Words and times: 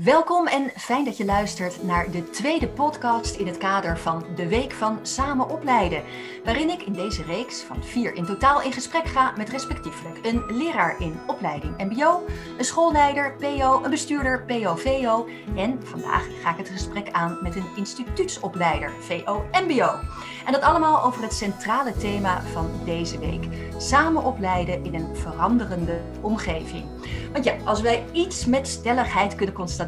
Welkom 0.00 0.46
en 0.46 0.70
fijn 0.76 1.04
dat 1.04 1.16
je 1.16 1.24
luistert 1.24 1.82
naar 1.82 2.10
de 2.10 2.30
tweede 2.30 2.68
podcast 2.68 3.36
in 3.36 3.46
het 3.46 3.58
kader 3.58 3.98
van 3.98 4.24
de 4.36 4.48
Week 4.48 4.72
van 4.72 4.98
Samen 5.02 5.48
Opleiden. 5.48 6.02
Waarin 6.44 6.70
ik 6.70 6.82
in 6.82 6.92
deze 6.92 7.22
reeks 7.22 7.60
van 7.60 7.84
vier 7.84 8.14
in 8.14 8.24
totaal 8.24 8.62
in 8.62 8.72
gesprek 8.72 9.06
ga 9.06 9.32
met 9.36 9.48
respectievelijk 9.48 10.18
een 10.26 10.44
leraar 10.48 11.00
in 11.00 11.20
opleiding 11.26 11.76
MBO, 11.76 12.22
een 12.58 12.64
schoolleider 12.64 13.34
PO, 13.34 13.84
een 13.84 13.90
bestuurder 13.90 14.44
PO-VO 14.44 15.28
en 15.56 15.80
vandaag 15.82 16.26
ga 16.42 16.50
ik 16.50 16.56
het 16.56 16.68
gesprek 16.68 17.10
aan 17.10 17.38
met 17.42 17.56
een 17.56 17.76
instituutsopleider 17.76 18.92
VO-MBO. 19.00 19.98
En 20.44 20.52
dat 20.52 20.62
allemaal 20.62 21.04
over 21.04 21.22
het 21.22 21.34
centrale 21.34 21.96
thema 21.96 22.42
van 22.52 22.70
deze 22.84 23.18
week: 23.18 23.48
samen 23.76 24.24
opleiden 24.24 24.84
in 24.84 24.94
een 24.94 25.16
veranderende 25.16 26.00
omgeving. 26.20 26.84
Want 27.32 27.44
ja, 27.44 27.54
als 27.64 27.80
wij 27.80 28.04
iets 28.12 28.44
met 28.44 28.68
stelligheid 28.68 29.34
kunnen 29.34 29.54
constateren, 29.54 29.80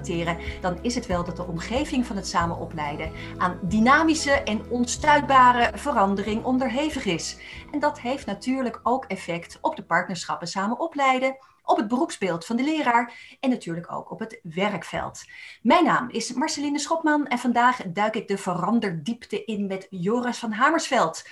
dan 0.61 0.79
is 0.82 0.95
het 0.95 1.06
wel 1.06 1.24
dat 1.24 1.37
de 1.37 1.46
omgeving 1.46 2.06
van 2.06 2.16
het 2.16 2.28
samen 2.28 2.59
opleiden 2.59 3.12
aan 3.38 3.59
dynamische 3.62 4.30
en 4.30 4.70
onstuitbare 4.70 5.78
verandering 5.78 6.45
onderhevig 6.45 7.05
is. 7.05 7.36
En 7.73 7.80
dat 7.80 8.00
heeft 8.00 8.27
natuurlijk 8.27 8.80
ook 8.83 9.05
effect 9.05 9.59
op 9.60 9.77
de 9.77 9.84
partnerschappen 9.84 10.48
samen 10.48 10.80
opleiden 10.80 11.36
op 11.64 11.77
het 11.77 11.88
beroepsbeeld 11.88 12.46
van 12.46 12.56
de 12.56 12.62
leraar 12.62 13.36
en 13.41 13.50
natuurlijk 13.50 13.92
ook 13.92 14.10
op 14.10 14.19
het 14.19 14.41
werkveld. 14.42 15.24
Mijn 15.62 15.84
naam 15.84 16.11
is 16.11 16.33
Marceline 16.33 16.78
Schopman 16.78 17.27
en 17.27 17.38
vandaag 17.38 17.83
duik 17.86 18.14
ik 18.14 18.28
de 18.28 18.38
veranderdiepte 18.38 19.45
in 19.45 19.66
met 19.66 19.86
Joris 19.91 20.38
van 20.38 20.52
Hamersveld. 20.52 21.22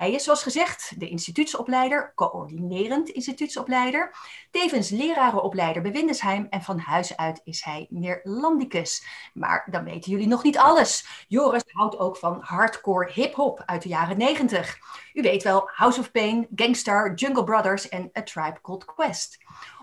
Hij 0.00 0.12
is 0.12 0.24
zoals 0.24 0.42
gezegd 0.42 1.00
de 1.00 1.08
instituutsopleider, 1.08 2.12
coördinerend 2.14 3.08
instituutsopleider, 3.08 4.16
tevens 4.50 4.90
lerarenopleider 4.90 5.82
bij 5.82 5.92
Windesheim 5.92 6.46
en 6.50 6.62
van 6.62 6.78
huis 6.78 7.16
uit 7.16 7.40
is 7.44 7.64
hij 7.64 7.86
Neerlandicus. 7.90 9.06
Maar 9.34 9.68
dan 9.70 9.84
weten 9.84 10.10
jullie 10.10 10.26
nog 10.26 10.42
niet 10.42 10.58
alles. 10.58 11.24
Joris 11.28 11.62
houdt 11.66 11.98
ook 11.98 12.16
van 12.16 12.40
hardcore 12.40 13.12
hip-hop 13.12 13.62
uit 13.66 13.82
de 13.82 13.88
jaren 13.88 14.18
90. 14.18 14.78
U 15.12 15.22
weet 15.22 15.42
wel, 15.42 15.70
House 15.74 16.00
of 16.00 16.10
Pain, 16.10 16.46
Gangstar, 16.54 17.14
Jungle 17.14 17.44
Brothers 17.44 17.88
en 17.88 18.10
A 18.18 18.22
Tribe 18.22 18.60
Called 18.62 18.84
Quest. 18.84 19.38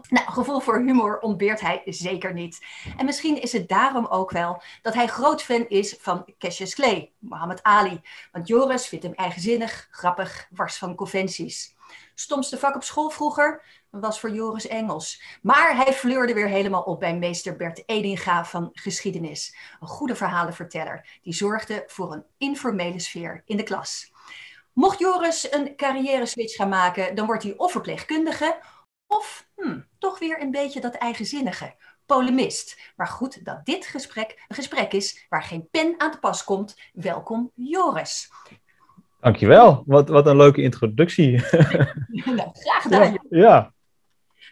Nou, 0.09 0.31
gevoel 0.31 0.59
voor 0.59 0.79
humor 0.79 1.19
ontbeert 1.19 1.61
hij 1.61 1.81
zeker 1.85 2.33
niet. 2.33 2.65
En 2.97 3.05
misschien 3.05 3.41
is 3.41 3.51
het 3.51 3.67
daarom 3.67 4.05
ook 4.05 4.31
wel 4.31 4.61
dat 4.81 4.93
hij 4.93 5.07
groot 5.07 5.43
fan 5.43 5.65
is 5.67 5.95
van 5.99 6.25
Cassius 6.37 6.75
Clay, 6.75 7.11
Muhammad 7.19 7.63
Ali. 7.63 8.01
Want 8.31 8.47
Joris 8.47 8.87
vindt 8.87 9.05
hem 9.05 9.13
eigenzinnig, 9.13 9.87
grappig, 9.91 10.47
wars 10.51 10.77
van 10.77 10.95
conventies. 10.95 11.75
Stomste 12.15 12.57
vak 12.57 12.75
op 12.75 12.83
school 12.83 13.09
vroeger 13.09 13.61
was 13.89 14.19
voor 14.19 14.29
Joris 14.29 14.67
Engels. 14.67 15.21
Maar 15.41 15.75
hij 15.75 15.93
fleurde 15.93 16.33
weer 16.33 16.47
helemaal 16.47 16.81
op 16.81 16.99
bij 16.99 17.17
meester 17.17 17.55
Bert 17.55 17.83
Edinga 17.85 18.45
van 18.45 18.69
geschiedenis. 18.73 19.55
Een 19.79 19.87
goede 19.87 20.15
verhalenverteller 20.15 21.19
die 21.21 21.33
zorgde 21.33 21.83
voor 21.87 22.13
een 22.13 22.23
informele 22.37 22.99
sfeer 22.99 23.41
in 23.45 23.57
de 23.57 23.63
klas. 23.63 24.11
Mocht 24.73 24.99
Joris 24.99 25.51
een 25.51 25.75
carrière 25.75 26.25
switch 26.25 26.55
gaan 26.55 26.69
maken, 26.69 27.15
dan 27.15 27.25
wordt 27.25 27.43
hij 27.43 27.53
of 27.57 27.71
verpleegkundige 27.71 28.59
of 29.07 29.47
hmm, 29.55 29.85
toch 29.97 30.19
weer 30.19 30.41
een 30.41 30.51
beetje 30.51 30.81
dat 30.81 30.95
eigenzinnige, 30.95 31.75
polemist. 32.05 32.79
Maar 32.95 33.07
goed 33.07 33.45
dat 33.45 33.65
dit 33.65 33.85
gesprek 33.85 34.45
een 34.47 34.55
gesprek 34.55 34.93
is 34.93 35.25
waar 35.29 35.43
geen 35.43 35.67
pen 35.71 35.93
aan 35.97 36.11
te 36.11 36.19
pas 36.19 36.43
komt. 36.43 36.79
Welkom 36.93 37.51
Joris. 37.55 38.31
Dankjewel, 39.19 39.83
wat, 39.85 40.09
wat 40.09 40.27
een 40.27 40.37
leuke 40.37 40.61
introductie. 40.61 41.31
nou, 42.37 42.49
graag 42.53 42.81
gedaan. 42.81 43.11
Ja. 43.11 43.19
ja. 43.29 43.75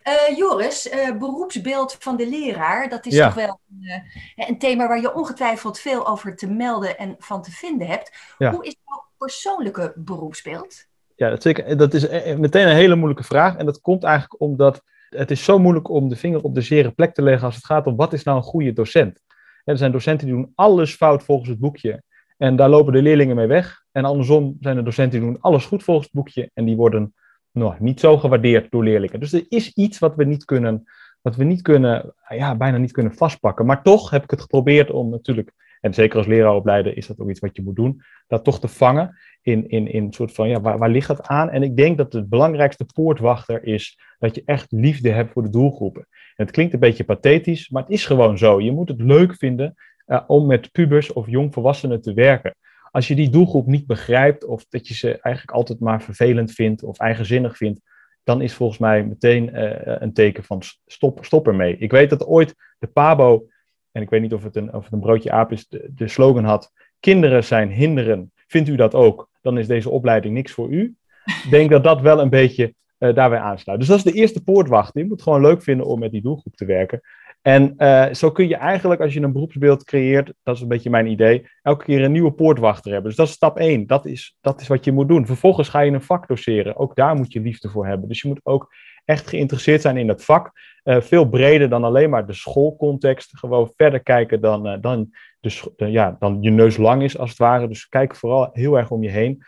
Uh, 0.08 0.38
Joris, 0.38 0.94
uh, 0.94 1.18
beroepsbeeld 1.18 1.96
van 2.00 2.16
de 2.16 2.28
leraar, 2.28 2.90
dat 2.90 3.06
is 3.06 3.18
toch 3.18 3.34
wel 3.34 3.60
een, 3.70 4.04
uh, 4.36 4.48
een, 4.48 4.60
thema 4.60 4.88
waar 4.88 5.02
je 5.02 5.14
ongetwijfeld 5.14 5.80
veel 5.80 6.08
over 6.08 6.36
te 6.36 6.48
melden 6.48 6.98
en 6.98 7.16
van 7.20 7.42
te 7.42 7.52
vinden 7.52 7.88
hebt. 7.88 8.12
Ja. 8.38 8.52
Hoe 8.52 8.66
is 8.66 8.76
jouw 8.86 9.06
persoonlijke 9.18 9.94
beroepsbeeld? 9.96 10.88
Ja, 11.16 11.30
dat, 11.30 11.42
zeker, 11.42 11.78
dat 11.78 11.94
is 11.94 12.08
meteen 12.38 12.68
een 12.68 12.76
hele 12.76 12.96
moeilijke 12.96 13.24
vraag. 13.24 13.56
En 13.56 13.66
dat 13.66 13.82
komt 13.82 14.04
eigenlijk 14.04 14.42
omdat 14.42 14.84
het 15.10 15.32
is 15.32 15.44
zo 15.44 15.60
moeilijk 15.60 15.90
om 15.90 16.10
de 16.10 16.16
vinger 16.16 16.44
op 16.44 16.56
de 16.56 16.62
zere 16.62 16.92
plek 16.92 17.14
te 17.14 17.22
leggen 17.22 17.46
als 17.46 17.56
het 17.56 17.66
gaat 17.66 17.88
om 17.88 17.96
wat 17.96 18.14
is 18.14 18.24
nou 18.24 18.38
een 18.38 18.44
goede 18.44 18.74
docent. 18.74 19.22
Er 19.64 19.78
zijn 19.78 19.92
docenten 19.92 20.28
die 20.28 20.36
doen 20.36 20.52
alles 20.56 20.96
fout 20.96 21.24
volgens 21.24 21.50
het 21.50 21.60
boekje. 21.60 22.04
En 22.38 22.56
daar 22.56 22.70
lopen 22.70 22.94
de 22.94 23.02
leerlingen 23.02 23.36
mee 23.36 23.48
weg. 23.48 23.84
En 23.92 24.06
andersom 24.06 24.58
zijn 24.60 24.78
er 24.78 24.84
docenten 24.84 25.20
die 25.20 25.30
doen 25.30 25.42
alles 25.42 25.66
goed 25.66 25.84
volgens 25.84 26.06
het 26.06 26.16
boekje. 26.16 26.50
En 26.54 26.66
die 26.66 26.76
worden 26.76 27.14
nou, 27.52 27.76
niet 27.80 28.00
zo 28.00 28.18
gewaardeerd 28.18 28.72
door 28.72 28.84
leerlingen. 28.84 29.20
Dus 29.20 29.34
er 29.34 29.46
is 29.50 29.74
iets 29.74 30.00
wat 30.00 30.16
we 30.16 30.24
niet 30.24 30.46
kunnen, 30.46 30.84
wat 31.22 31.36
we 31.36 31.44
niet 31.44 31.62
kunnen, 31.62 32.14
ja, 32.30 32.56
bijna 32.56 32.78
niet 32.78 32.92
kunnen 32.92 33.14
vastpakken. 33.14 33.66
Maar 33.66 33.84
toch 33.84 34.10
heb 34.10 34.24
ik 34.24 34.32
het 34.32 34.42
geprobeerd 34.42 34.92
om 34.92 35.10
natuurlijk, 35.10 35.52
en 35.86 35.94
zeker 35.94 36.18
als 36.18 36.28
leraaropleider 36.28 36.98
is 36.98 37.08
dat 37.08 37.20
ook 37.20 37.30
iets 37.30 37.40
wat 37.40 37.56
je 37.56 37.64
moet 37.64 37.76
doen, 37.76 38.02
dat 38.28 38.44
toch 38.44 38.60
te 38.60 38.68
vangen 38.68 39.18
in, 39.42 39.70
in, 39.70 39.92
in 39.92 40.04
een 40.04 40.14
soort 40.14 40.34
van, 40.34 40.50
ja, 40.50 40.62
waar, 40.62 40.78
waar 40.78 40.90
ligt 40.90 41.08
dat 41.08 41.28
aan? 41.28 41.50
En 41.50 41.64
ik 41.64 41.78
denk 41.78 41.98
dat 41.98 42.12
de 42.12 42.26
belangrijkste 42.26 42.86
poortwachter 42.86 43.64
is 43.64 44.00
dat 44.20 44.36
je 44.36 44.42
echt 44.46 44.72
liefde 44.72 45.10
hebt 45.10 45.32
voor 45.32 45.44
de 45.44 45.50
doelgroepen. 45.50 46.08
En 46.36 46.46
het 46.46 46.52
klinkt 46.52 46.74
een 46.74 46.80
beetje 46.80 47.04
pathetisch, 47.04 47.70
maar 47.70 47.82
het 47.82 47.92
is 47.92 48.06
gewoon 48.06 48.38
zo. 48.38 48.62
Je 48.62 48.72
moet 48.72 48.90
het 48.90 49.02
leuk 49.02 49.36
vinden 49.36 49.74
uh, 50.08 50.22
om 50.28 50.46
met 50.46 50.72
pubers 50.72 51.14
of 51.14 51.30
jongvolwassenen 51.30 52.02
te 52.02 52.14
werken 52.14 52.56
als 52.96 53.08
je 53.08 53.16
die 53.16 53.30
doelgroep 53.30 53.68
niet 53.68 53.88
begrijpt 53.88 54.46
of 54.46 54.66
dat 54.70 54.88
je 54.88 54.94
ze 54.94 55.08
eigenlijk 55.08 55.58
altijd 55.58 55.80
maar 55.80 56.02
vervelend 56.02 56.52
vindt 56.52 56.84
of 56.84 56.98
eigenzinnig 56.98 57.58
vindt, 57.58 57.82
dan 58.24 58.42
is 58.42 58.54
volgens 58.54 58.80
mij 58.80 59.04
meteen 59.04 59.50
uh, 59.56 59.72
een 59.84 60.14
teken 60.14 60.44
van 60.44 60.62
stop, 60.86 61.26
stop 61.26 61.48
ermee. 61.48 61.78
Ik 61.78 61.92
weet 61.92 62.10
dat 62.10 62.26
ooit 62.26 62.56
de 62.80 62.88
Pabo, 62.88 63.48
en 63.96 64.02
ik 64.02 64.10
weet 64.10 64.22
niet 64.22 64.34
of 64.34 64.44
het 64.44 64.56
een, 64.56 64.74
of 64.74 64.92
een 64.92 65.00
broodje 65.00 65.32
aap 65.32 65.52
is, 65.52 65.68
de, 65.70 66.08
slogan 66.08 66.44
had, 66.44 66.72
kinderen 67.00 67.44
zijn 67.44 67.70
hinderen. 67.70 68.32
Vindt 68.48 68.70
u 68.70 68.76
dat 68.76 68.94
ook? 68.94 69.30
Dan 69.42 69.58
is 69.58 69.68
deze 69.68 69.90
opleiding 69.90 70.34
niks 70.34 70.52
voor 70.52 70.70
u. 70.70 70.96
Ik 71.26 71.48
denk 71.50 71.70
dat 71.70 71.84
dat 71.84 72.02
wel 72.02 72.20
een 72.20 72.30
beetje 72.30 72.74
uh, 73.00 73.14
daarbij 73.14 73.40
aansluit. 73.40 73.80
Dus 73.80 73.88
dat 73.88 73.98
is 73.98 74.04
de 74.04 74.12
eerste 74.12 74.44
poortwacht. 74.44 74.94
Je 74.94 75.06
moet 75.06 75.22
gewoon 75.22 75.42
leuk 75.42 75.62
vinden 75.62 75.86
om 75.86 76.00
met 76.00 76.12
die 76.12 76.22
doelgroep 76.22 76.56
te 76.56 76.66
werken. 76.66 77.02
En 77.42 77.74
uh, 77.78 78.14
zo 78.14 78.32
kun 78.32 78.48
je 78.48 78.56
eigenlijk, 78.56 79.02
als 79.02 79.14
je 79.14 79.22
een 79.22 79.32
beroepsbeeld 79.32 79.84
creëert, 79.84 80.34
dat 80.44 80.56
is 80.56 80.62
een 80.62 80.68
beetje 80.68 80.90
mijn 80.90 81.08
idee, 81.08 81.48
elke 81.62 81.86
keer 81.86 82.04
een 82.04 82.12
nieuwe 82.12 82.32
poortwachter 82.32 82.92
hebben. 82.92 83.10
Dus 83.10 83.20
dat 83.20 83.28
is 83.28 83.34
stap 83.34 83.58
één. 83.58 83.88
Dat 83.88 84.06
is, 84.06 84.38
dat 84.42 84.62
is 84.62 84.68
wat 84.68 84.86
je 84.86 84.92
moet 84.92 85.08
doen. 85.08 85.26
Vervolgens 85.26 85.70
ga 85.70 85.80
je 85.80 85.92
een 85.92 86.02
vak 86.02 86.28
doseren. 86.28 86.76
Ook 86.76 86.96
daar 86.96 87.16
moet 87.16 87.34
je 87.34 87.40
liefde 87.40 87.70
voor 87.70 87.88
hebben. 87.88 88.08
Dus 88.08 88.22
je 88.22 88.28
moet 88.28 88.40
ook 88.44 88.74
echt 89.06 89.28
geïnteresseerd 89.28 89.82
zijn 89.82 89.98
in 89.98 90.08
dat 90.08 90.24
vak. 90.24 90.52
Uh, 90.84 91.02
veel 91.02 91.30
breder 91.30 91.70
dan 91.70 91.84
alleen 91.84 92.10
maar 92.10 92.26
de 92.26 92.34
schoolcontext. 92.34 93.38
Gewoon 93.38 93.72
verder 93.76 94.04
kijken 94.04 94.42
dan, 94.42 94.68
uh, 94.68 94.78
dan, 94.82 95.10
de, 95.40 95.76
ja, 95.76 96.16
dan 96.20 96.38
je 96.42 96.52
neus 96.52 96.78
lang 96.78 97.04
is, 97.04 97.18
als 97.18 97.30
het 97.30 97.40
ware. 97.40 97.68
Dus 97.68 97.88
kijk 97.88 98.16
vooral 98.16 98.50
heel 98.54 98.78
erg 98.78 98.92
om 98.92 99.04
je 99.04 99.10
heen. 99.10 99.44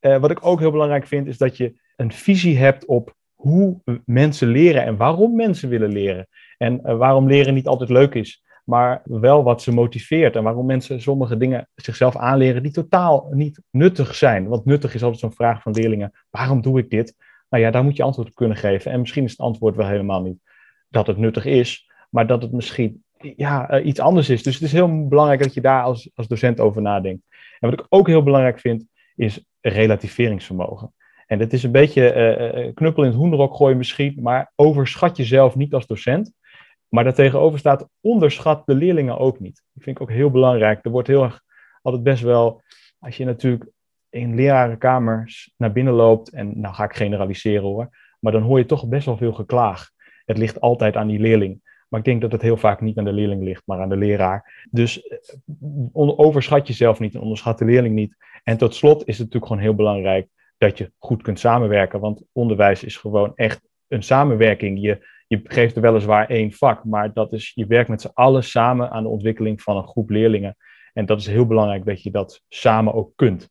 wat 0.00 0.30
ik 0.30 0.46
ook 0.46 0.60
heel 0.60 0.70
belangrijk 0.70 1.06
vind, 1.06 1.26
is 1.26 1.38
dat 1.38 1.56
je 1.56 1.80
een 1.96 2.12
visie 2.12 2.58
hebt 2.58 2.84
op 2.84 3.14
hoe 3.34 3.80
mensen 4.04 4.48
leren 4.48 4.82
en 4.82 4.96
waarom 4.96 5.36
mensen 5.36 5.68
willen 5.68 5.92
leren. 5.92 6.28
En 6.56 6.98
waarom 6.98 7.26
leren 7.26 7.54
niet 7.54 7.66
altijd 7.66 7.90
leuk 7.90 8.14
is, 8.14 8.44
maar 8.64 9.02
wel 9.04 9.42
wat 9.42 9.62
ze 9.62 9.72
motiveert. 9.72 10.36
En 10.36 10.42
waarom 10.42 10.66
mensen 10.66 11.02
sommige 11.02 11.36
dingen 11.36 11.68
zichzelf 11.74 12.16
aanleren 12.16 12.62
die 12.62 12.72
totaal 12.72 13.28
niet 13.30 13.60
nuttig 13.70 14.14
zijn. 14.14 14.48
Want 14.48 14.64
nuttig 14.64 14.94
is 14.94 15.02
altijd 15.02 15.20
zo'n 15.20 15.32
vraag 15.32 15.62
van 15.62 15.72
leerlingen: 15.72 16.12
waarom 16.30 16.60
doe 16.60 16.78
ik 16.78 16.90
dit? 16.90 17.14
Nou 17.48 17.62
ja, 17.62 17.70
daar 17.70 17.84
moet 17.84 17.96
je 17.96 18.02
antwoord 18.02 18.28
op 18.28 18.34
kunnen 18.34 18.56
geven. 18.56 18.92
En 18.92 19.00
misschien 19.00 19.24
is 19.24 19.30
het 19.30 19.40
antwoord 19.40 19.76
wel 19.76 19.86
helemaal 19.86 20.22
niet 20.22 20.40
dat 20.88 21.06
het 21.06 21.16
nuttig 21.16 21.44
is, 21.44 21.90
maar 22.10 22.26
dat 22.26 22.42
het 22.42 22.52
misschien 22.52 23.04
ja, 23.36 23.74
uh, 23.74 23.86
iets 23.86 24.00
anders 24.00 24.28
is. 24.28 24.42
Dus 24.42 24.54
het 24.54 24.62
is 24.62 24.72
heel 24.72 25.08
belangrijk 25.08 25.42
dat 25.42 25.54
je 25.54 25.60
daar 25.60 25.82
als, 25.82 26.10
als 26.14 26.28
docent 26.28 26.60
over 26.60 26.82
nadenkt. 26.82 27.22
En 27.58 27.70
wat 27.70 27.80
ik 27.80 27.86
ook 27.88 28.06
heel 28.06 28.22
belangrijk 28.22 28.60
vind, 28.60 28.86
is 29.16 29.44
relativeringsvermogen. 29.60 30.94
En 31.26 31.38
dat 31.38 31.52
is 31.52 31.62
een 31.62 31.72
beetje 31.72 32.14
uh, 32.14 32.74
knuppel 32.74 33.02
in 33.02 33.08
het 33.08 33.18
hoenderok 33.18 33.54
gooien 33.54 33.76
misschien, 33.76 34.18
maar 34.22 34.52
overschat 34.54 35.16
jezelf 35.16 35.56
niet 35.56 35.74
als 35.74 35.86
docent. 35.86 36.32
Maar 36.88 37.04
daartegenover 37.04 37.58
staat, 37.58 37.88
onderschat 38.00 38.66
de 38.66 38.74
leerlingen 38.74 39.18
ook 39.18 39.40
niet. 39.40 39.62
Dat 39.74 39.82
vind 39.82 39.96
ik 39.96 40.02
ook 40.02 40.10
heel 40.10 40.30
belangrijk. 40.30 40.84
Er 40.84 40.90
wordt 40.90 41.08
heel 41.08 41.22
erg 41.22 41.42
altijd 41.82 42.02
best 42.02 42.22
wel, 42.22 42.62
als 42.98 43.16
je 43.16 43.24
natuurlijk 43.24 43.70
in 44.10 44.34
lerarenkamers 44.34 45.52
naar 45.56 45.72
binnen 45.72 45.94
loopt, 45.94 46.30
en 46.30 46.60
nou 46.60 46.74
ga 46.74 46.84
ik 46.84 46.96
generaliseren 46.96 47.62
hoor, 47.62 47.88
maar 48.20 48.32
dan 48.32 48.42
hoor 48.42 48.58
je 48.58 48.66
toch 48.66 48.88
best 48.88 49.06
wel 49.06 49.16
veel 49.16 49.32
geklaag. 49.32 49.90
Het 50.24 50.38
ligt 50.38 50.60
altijd 50.60 50.96
aan 50.96 51.08
die 51.08 51.18
leerling. 51.18 51.60
Maar 51.88 52.00
ik 52.00 52.06
denk 52.06 52.20
dat 52.20 52.32
het 52.32 52.42
heel 52.42 52.56
vaak 52.56 52.80
niet 52.80 52.98
aan 52.98 53.04
de 53.04 53.12
leerling 53.12 53.42
ligt, 53.42 53.62
maar 53.64 53.80
aan 53.80 53.88
de 53.88 53.96
leraar. 53.96 54.66
Dus 54.70 55.02
eh, 55.02 55.18
overschat 55.94 56.66
jezelf 56.66 57.00
niet 57.00 57.14
en 57.14 57.20
onderschat 57.20 57.58
de 57.58 57.64
leerling 57.64 57.94
niet. 57.94 58.16
En 58.44 58.56
tot 58.56 58.74
slot 58.74 59.00
is 59.00 59.18
het 59.18 59.18
natuurlijk 59.18 59.46
gewoon 59.46 59.62
heel 59.62 59.74
belangrijk 59.74 60.28
dat 60.58 60.78
je 60.78 60.92
goed 60.98 61.22
kunt 61.22 61.38
samenwerken. 61.38 62.00
Want 62.00 62.22
onderwijs 62.32 62.84
is 62.84 62.96
gewoon 62.96 63.32
echt 63.34 63.60
een 63.88 64.02
samenwerking. 64.02 64.80
Je, 64.80 65.06
je 65.26 65.40
geeft 65.44 65.76
er 65.76 65.82
weliswaar 65.82 66.28
één 66.28 66.52
vak, 66.52 66.84
maar 66.84 67.12
dat 67.12 67.32
is, 67.32 67.52
je 67.54 67.66
werkt 67.66 67.88
met 67.88 68.00
z'n 68.00 68.10
allen 68.12 68.44
samen 68.44 68.90
aan 68.90 69.02
de 69.02 69.08
ontwikkeling 69.08 69.62
van 69.62 69.76
een 69.76 69.88
groep 69.88 70.10
leerlingen. 70.10 70.56
En 70.92 71.06
dat 71.06 71.20
is 71.20 71.26
heel 71.26 71.46
belangrijk 71.46 71.84
dat 71.84 72.02
je 72.02 72.10
dat 72.10 72.42
samen 72.48 72.94
ook 72.94 73.12
kunt. 73.14 73.50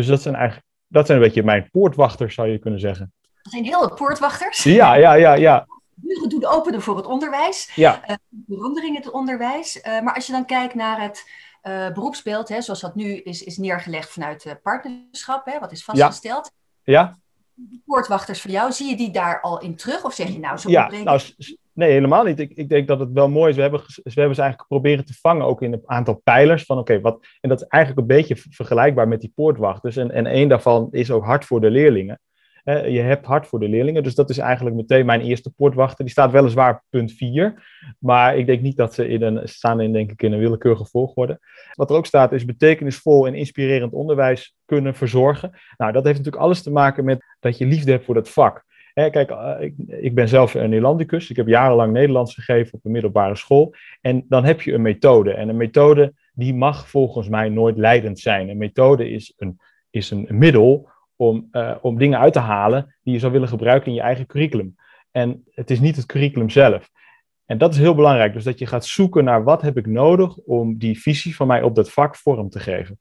Dus 0.00 0.08
dat 0.08 0.22
zijn 0.22 0.34
eigenlijk, 0.34 0.66
dat 0.86 1.06
zijn 1.06 1.18
een 1.18 1.24
beetje 1.24 1.42
mijn 1.42 1.68
poortwachters, 1.70 2.34
zou 2.34 2.48
je 2.48 2.58
kunnen 2.58 2.80
zeggen. 2.80 3.12
Dat 3.42 3.52
zijn 3.52 3.64
hele 3.64 3.94
poortwachters? 3.94 4.62
Ja, 4.62 4.94
ja, 4.94 5.12
ja, 5.14 5.34
ja. 5.34 5.66
deuren 5.94 6.28
doen 6.28 6.46
openen 6.46 6.82
voor 6.82 6.96
het 6.96 7.06
onderwijs. 7.06 7.72
Ja. 7.74 8.02
Uh, 8.08 8.16
verandering 8.48 8.96
in 8.96 9.02
het 9.02 9.10
onderwijs. 9.10 9.76
Uh, 9.76 10.00
maar 10.00 10.14
als 10.14 10.26
je 10.26 10.32
dan 10.32 10.44
kijkt 10.46 10.74
naar 10.74 11.00
het 11.00 11.30
uh, 11.62 11.92
beroepsbeeld, 11.92 12.48
hè, 12.48 12.60
zoals 12.60 12.80
dat 12.80 12.94
nu 12.94 13.16
is, 13.16 13.42
is 13.42 13.56
neergelegd 13.56 14.10
vanuit 14.10 14.56
partnerschap, 14.62 15.46
hè, 15.46 15.58
wat 15.58 15.72
is 15.72 15.84
vastgesteld. 15.84 16.52
Ja. 16.82 17.00
ja. 17.00 17.18
Poortwachters 17.86 18.40
voor 18.40 18.50
jou, 18.50 18.72
zie 18.72 18.88
je 18.88 18.96
die 18.96 19.10
daar 19.10 19.40
al 19.40 19.60
in 19.60 19.76
terug? 19.76 20.04
Of 20.04 20.14
zeg 20.14 20.28
je 20.28 20.38
nou 20.38 20.58
zo? 20.58 20.70
Ja, 20.70 20.90
nou, 20.90 21.20
nee, 21.80 21.90
helemaal 21.90 22.24
niet. 22.24 22.40
Ik, 22.40 22.52
ik 22.54 22.68
denk 22.68 22.88
dat 22.88 23.00
het 23.00 23.12
wel 23.12 23.28
mooi 23.28 23.50
is. 23.50 23.56
We 23.56 23.62
hebben, 23.62 23.80
we 23.80 24.10
hebben 24.14 24.34
ze 24.34 24.40
eigenlijk 24.40 24.68
proberen 24.68 25.04
te 25.04 25.14
vangen, 25.20 25.46
ook 25.46 25.62
in 25.62 25.72
een 25.72 25.82
aantal 25.84 26.20
pijlers. 26.24 26.64
Van 26.64 26.78
oké, 26.78 27.00
wat 27.00 27.26
en 27.40 27.48
dat 27.48 27.60
is 27.60 27.66
eigenlijk 27.66 28.02
een 28.02 28.16
beetje 28.16 28.36
vergelijkbaar 28.50 29.08
met 29.08 29.20
die 29.20 29.32
poortwachters. 29.34 29.96
En, 29.96 30.10
en 30.10 30.26
één 30.26 30.48
daarvan 30.48 30.88
is 30.90 31.10
ook 31.10 31.24
hard 31.24 31.44
voor 31.44 31.60
de 31.60 31.70
leerlingen. 31.70 32.20
Je 32.64 33.00
hebt 33.00 33.26
hard 33.26 33.46
voor 33.46 33.60
de 33.60 33.68
leerlingen, 33.68 34.02
dus 34.02 34.14
dat 34.14 34.30
is 34.30 34.38
eigenlijk 34.38 34.76
meteen 34.76 35.06
mijn 35.06 35.20
eerste 35.20 35.50
poortwachter. 35.50 36.04
Die 36.04 36.12
staat 36.12 36.30
weliswaar 36.30 36.82
punt 36.90 37.12
4, 37.12 37.62
maar 37.98 38.36
ik 38.36 38.46
denk 38.46 38.62
niet 38.62 38.76
dat 38.76 38.94
ze 38.94 39.08
in 39.08 39.22
een, 39.22 39.48
staan 39.48 39.80
in, 39.80 39.92
denk 39.92 40.10
ik, 40.10 40.22
in 40.22 40.32
een 40.32 40.38
willekeurige 40.38 40.84
volgorde. 40.84 41.38
Wat 41.72 41.90
er 41.90 41.96
ook 41.96 42.06
staat 42.06 42.32
is 42.32 42.44
betekenisvol 42.44 43.26
en 43.26 43.34
inspirerend 43.34 43.92
onderwijs 43.92 44.56
kunnen 44.64 44.94
verzorgen. 44.94 45.50
Nou, 45.76 45.92
dat 45.92 46.04
heeft 46.04 46.18
natuurlijk 46.18 46.42
alles 46.44 46.62
te 46.62 46.70
maken 46.70 47.04
met 47.04 47.24
dat 47.40 47.58
je 47.58 47.66
liefde 47.66 47.90
hebt 47.90 48.04
voor 48.04 48.14
dat 48.14 48.28
vak. 48.28 48.64
Hè, 49.00 49.10
kijk, 49.10 49.30
uh, 49.30 49.70
ik, 49.86 50.14
ben 50.14 50.28
zelf 50.28 50.54
een 50.54 50.68
Nederlandicus. 50.68 51.30
Ik 51.30 51.36
heb 51.36 51.46
jarenlang 51.46 51.92
Nederlands 51.92 52.34
gegeven 52.34 52.74
op 52.74 52.84
een 52.84 52.90
middelbare 52.90 53.36
school. 53.36 53.74
En 54.00 54.24
dan 54.28 54.44
heb 54.44 54.60
je 54.60 54.72
een 54.72 54.82
methode. 54.82 55.32
En 55.32 55.48
een 55.48 55.56
methode 55.56 56.14
die 56.32 56.54
mag 56.54 56.88
volgens 56.88 57.28
mij 57.28 57.48
nooit 57.48 57.76
leidend 57.76 58.18
zijn. 58.18 58.48
Een 58.48 58.58
methode 58.58 59.10
is 59.10 59.32
een, 59.36 59.60
is 59.90 60.10
een 60.10 60.26
middel 60.28 60.88
om, 61.16 61.48
uh, 61.52 61.74
om 61.80 61.98
dingen 61.98 62.18
uit 62.18 62.32
te 62.32 62.38
halen 62.38 62.94
die 63.02 63.12
je 63.12 63.18
zou 63.20 63.32
willen 63.32 63.48
gebruiken 63.48 63.88
in 63.88 63.94
je 63.94 64.00
eigen 64.00 64.26
curriculum. 64.26 64.76
En 65.10 65.44
het 65.50 65.70
is 65.70 65.80
niet 65.80 65.96
het 65.96 66.06
curriculum 66.06 66.50
zelf. 66.50 66.90
En 67.46 67.58
dat 67.58 67.72
is 67.72 67.78
heel 67.78 67.94
belangrijk. 67.94 68.32
Dus 68.32 68.44
dat 68.44 68.58
je 68.58 68.66
gaat 68.66 68.84
zoeken 68.84 69.24
naar 69.24 69.44
wat 69.44 69.62
heb 69.62 69.76
ik 69.76 69.86
nodig 69.86 70.36
om 70.36 70.78
die 70.78 71.00
visie 71.00 71.36
van 71.36 71.46
mij 71.46 71.62
op 71.62 71.74
dat 71.74 71.90
vak 71.90 72.16
vorm 72.16 72.48
te 72.50 72.58
geven. 72.58 72.98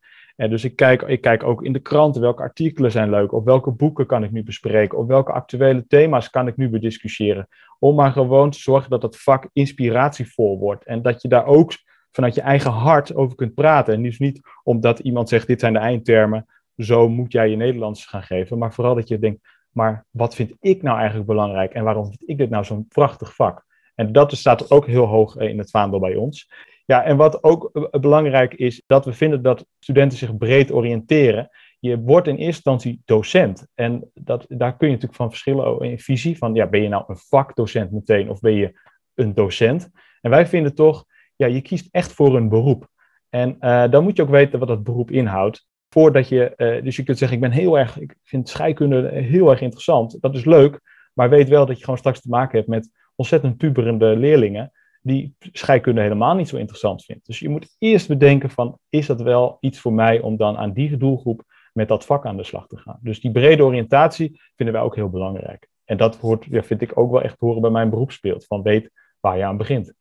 Dus 0.47 0.63
ik 0.63 0.75
kijk, 0.75 1.01
ik 1.01 1.21
kijk 1.21 1.43
ook 1.43 1.63
in 1.63 1.73
de 1.73 1.79
kranten 1.79 2.21
welke 2.21 2.41
artikelen 2.41 2.91
zijn 2.91 3.09
leuk, 3.09 3.31
of 3.31 3.43
welke 3.43 3.71
boeken 3.71 4.05
kan 4.05 4.23
ik 4.23 4.31
nu 4.31 4.43
bespreken, 4.43 4.97
of 4.97 5.07
welke 5.07 5.31
actuele 5.31 5.87
thema's 5.87 6.29
kan 6.29 6.47
ik 6.47 6.57
nu 6.57 6.69
bediscussiëren. 6.69 7.47
Om 7.79 7.95
maar 7.95 8.11
gewoon 8.11 8.49
te 8.49 8.59
zorgen 8.59 8.89
dat 8.89 9.01
dat 9.01 9.17
vak 9.17 9.49
inspiratievol 9.53 10.59
wordt. 10.59 10.85
En 10.85 11.01
dat 11.01 11.21
je 11.21 11.27
daar 11.27 11.45
ook 11.45 11.73
vanuit 12.11 12.35
je 12.35 12.41
eigen 12.41 12.71
hart 12.71 13.15
over 13.15 13.35
kunt 13.35 13.53
praten. 13.53 13.93
En 13.93 14.01
dus 14.01 14.19
niet 14.19 14.41
omdat 14.63 14.99
iemand 14.99 15.29
zegt 15.29 15.47
dit 15.47 15.59
zijn 15.59 15.73
de 15.73 15.79
eindtermen, 15.79 16.45
zo 16.77 17.09
moet 17.09 17.31
jij 17.31 17.49
je 17.49 17.55
Nederlands 17.55 18.05
gaan 18.05 18.23
geven. 18.23 18.57
Maar 18.57 18.73
vooral 18.73 18.95
dat 18.95 19.07
je 19.07 19.19
denkt, 19.19 19.47
maar 19.71 20.05
wat 20.09 20.35
vind 20.35 20.53
ik 20.59 20.81
nou 20.81 20.97
eigenlijk 20.97 21.27
belangrijk 21.27 21.73
en 21.73 21.83
waarom 21.83 22.05
vind 22.05 22.29
ik 22.29 22.37
dit 22.37 22.49
nou 22.49 22.63
zo'n 22.63 22.87
prachtig 22.87 23.35
vak? 23.35 23.65
En 23.95 24.11
dat 24.11 24.31
staat 24.31 24.71
ook 24.71 24.87
heel 24.87 25.05
hoog 25.05 25.37
in 25.37 25.57
het 25.57 25.69
vaandel 25.69 25.99
bij 25.99 26.15
ons. 26.15 26.51
Ja, 26.89 27.03
en 27.03 27.17
wat 27.17 27.43
ook 27.43 27.89
belangrijk 28.01 28.53
is, 28.53 28.83
dat 28.87 29.05
we 29.05 29.13
vinden 29.13 29.41
dat 29.41 29.65
studenten 29.79 30.17
zich 30.17 30.37
breed 30.37 30.71
oriënteren. 30.71 31.49
Je 31.79 31.99
wordt 31.99 32.27
in 32.27 32.35
eerste 32.35 32.45
instantie 32.45 33.01
docent. 33.05 33.67
En 33.75 34.11
dat, 34.13 34.45
daar 34.47 34.77
kun 34.77 34.87
je 34.87 34.93
natuurlijk 34.93 35.21
van 35.21 35.29
verschillen 35.29 35.81
in 35.81 35.99
visie. 35.99 36.37
Van, 36.37 36.53
ja, 36.53 36.67
ben 36.67 36.81
je 36.81 36.87
nou 36.87 37.03
een 37.07 37.17
vakdocent 37.17 37.91
meteen 37.91 38.29
of 38.29 38.39
ben 38.39 38.53
je 38.53 38.79
een 39.15 39.33
docent? 39.33 39.89
En 40.21 40.29
wij 40.29 40.47
vinden 40.47 40.75
toch, 40.75 41.05
ja, 41.35 41.47
je 41.47 41.61
kiest 41.61 41.87
echt 41.91 42.13
voor 42.13 42.35
een 42.35 42.49
beroep. 42.49 42.87
En 43.29 43.57
uh, 43.59 43.89
dan 43.89 44.03
moet 44.03 44.15
je 44.15 44.23
ook 44.23 44.29
weten 44.29 44.59
wat 44.59 44.67
dat 44.67 44.83
beroep 44.83 45.11
inhoudt 45.11 45.67
voordat 45.89 46.27
je, 46.27 46.53
uh, 46.57 46.83
dus 46.83 46.95
je 46.95 47.03
kunt 47.03 47.17
zeggen, 47.17 47.37
ik 47.37 47.43
ben 47.43 47.51
heel 47.51 47.79
erg, 47.79 47.99
ik 47.99 48.15
vind 48.23 48.49
scheikunde 48.49 49.09
heel 49.09 49.49
erg 49.49 49.61
interessant. 49.61 50.17
Dat 50.21 50.35
is 50.35 50.45
leuk, 50.45 50.79
maar 51.13 51.29
weet 51.29 51.49
wel 51.49 51.65
dat 51.65 51.77
je 51.77 51.83
gewoon 51.83 51.99
straks 51.99 52.21
te 52.21 52.29
maken 52.29 52.57
hebt 52.57 52.69
met 52.69 52.89
ontzettend 53.15 53.57
puberende 53.57 54.15
leerlingen 54.15 54.71
die 55.09 55.35
scheikunde 55.39 56.01
helemaal 56.01 56.35
niet 56.35 56.47
zo 56.47 56.57
interessant 56.57 57.03
vindt. 57.05 57.25
Dus 57.25 57.39
je 57.39 57.49
moet 57.49 57.75
eerst 57.77 58.07
bedenken 58.07 58.49
van, 58.49 58.79
is 58.89 59.05
dat 59.05 59.21
wel 59.21 59.57
iets 59.59 59.79
voor 59.79 59.93
mij 59.93 60.19
om 60.19 60.37
dan 60.37 60.57
aan 60.57 60.73
die 60.73 60.97
doelgroep 60.97 61.43
met 61.73 61.87
dat 61.87 62.05
vak 62.05 62.25
aan 62.25 62.37
de 62.37 62.43
slag 62.43 62.67
te 62.67 62.77
gaan. 62.77 62.99
Dus 63.01 63.21
die 63.21 63.31
brede 63.31 63.63
oriëntatie 63.63 64.41
vinden 64.55 64.75
wij 64.75 64.83
ook 64.83 64.95
heel 64.95 65.09
belangrijk. 65.09 65.67
En 65.85 65.97
dat 65.97 66.17
hoort, 66.17 66.45
ja, 66.45 66.63
vind 66.63 66.81
ik 66.81 66.97
ook 66.97 67.11
wel 67.11 67.21
echt 67.21 67.39
horen 67.39 67.61
bij 67.61 67.69
mijn 67.69 67.89
beroepsbeeld, 67.89 68.45
van 68.45 68.61
weet 68.61 68.91
waar 69.19 69.37
je 69.37 69.45
aan 69.45 69.57
begint. 69.57 69.93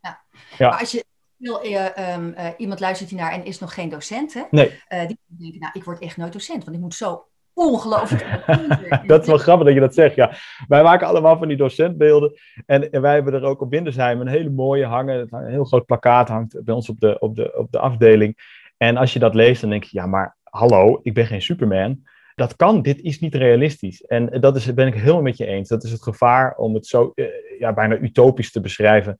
Ja. 0.00 0.24
ja. 0.58 0.68
Maar 0.68 0.78
als 0.78 0.92
je 0.92 1.04
wil, 1.36 1.64
uh, 1.64 2.14
um, 2.14 2.28
uh, 2.28 2.48
iemand 2.56 2.80
luistert 2.80 3.10
hier 3.10 3.18
naar 3.18 3.32
en 3.32 3.44
is 3.44 3.58
nog 3.58 3.74
geen 3.74 3.88
docent, 3.88 4.34
hè? 4.34 4.42
Nee. 4.50 4.66
Uh, 4.88 5.06
die 5.06 5.18
denkt, 5.26 5.58
nou, 5.58 5.72
ik 5.72 5.84
word 5.84 6.00
echt 6.00 6.16
nooit 6.16 6.32
docent, 6.32 6.64
want 6.64 6.76
ik 6.76 6.82
moet 6.82 6.94
zo 6.94 7.26
ongelooflijk. 7.54 8.26
dat 9.06 9.20
is 9.20 9.26
wel 9.26 9.38
grappig 9.38 9.66
dat 9.66 9.74
je 9.74 9.80
dat 9.80 9.94
zegt, 9.94 10.14
ja. 10.14 10.32
Wij 10.68 10.82
maken 10.82 11.06
allemaal 11.06 11.38
van 11.38 11.48
die 11.48 11.56
docentbeelden. 11.56 12.32
En, 12.66 12.90
en 12.90 13.00
wij 13.00 13.14
hebben 13.14 13.34
er 13.34 13.42
ook 13.42 13.60
op 13.60 13.70
Windersheim 13.70 14.20
een 14.20 14.28
hele 14.28 14.50
mooie 14.50 14.86
hangen. 14.86 15.26
Een 15.30 15.46
heel 15.46 15.64
groot 15.64 15.86
plakkaat 15.86 16.28
hangt 16.28 16.64
bij 16.64 16.74
ons 16.74 16.88
op 16.88 17.00
de, 17.00 17.18
op, 17.18 17.36
de, 17.36 17.52
op 17.56 17.72
de 17.72 17.78
afdeling. 17.78 18.60
En 18.76 18.96
als 18.96 19.12
je 19.12 19.18
dat 19.18 19.34
leest, 19.34 19.60
dan 19.60 19.70
denk 19.70 19.84
je, 19.84 19.98
ja, 19.98 20.06
maar 20.06 20.36
hallo, 20.42 21.00
ik 21.02 21.14
ben 21.14 21.26
geen 21.26 21.42
Superman. 21.42 22.02
Dat 22.34 22.56
kan, 22.56 22.82
dit 22.82 23.00
is 23.00 23.20
niet 23.20 23.34
realistisch. 23.34 24.02
En 24.02 24.40
dat 24.40 24.56
is, 24.56 24.74
ben 24.74 24.86
ik 24.86 24.94
helemaal 24.94 25.22
met 25.22 25.36
je 25.36 25.46
eens. 25.46 25.68
Dat 25.68 25.84
is 25.84 25.92
het 25.92 26.02
gevaar 26.02 26.56
om 26.56 26.74
het 26.74 26.86
zo 26.86 27.12
ja, 27.58 27.72
bijna 27.72 27.96
utopisch 27.96 28.52
te 28.52 28.60
beschrijven 28.60 29.18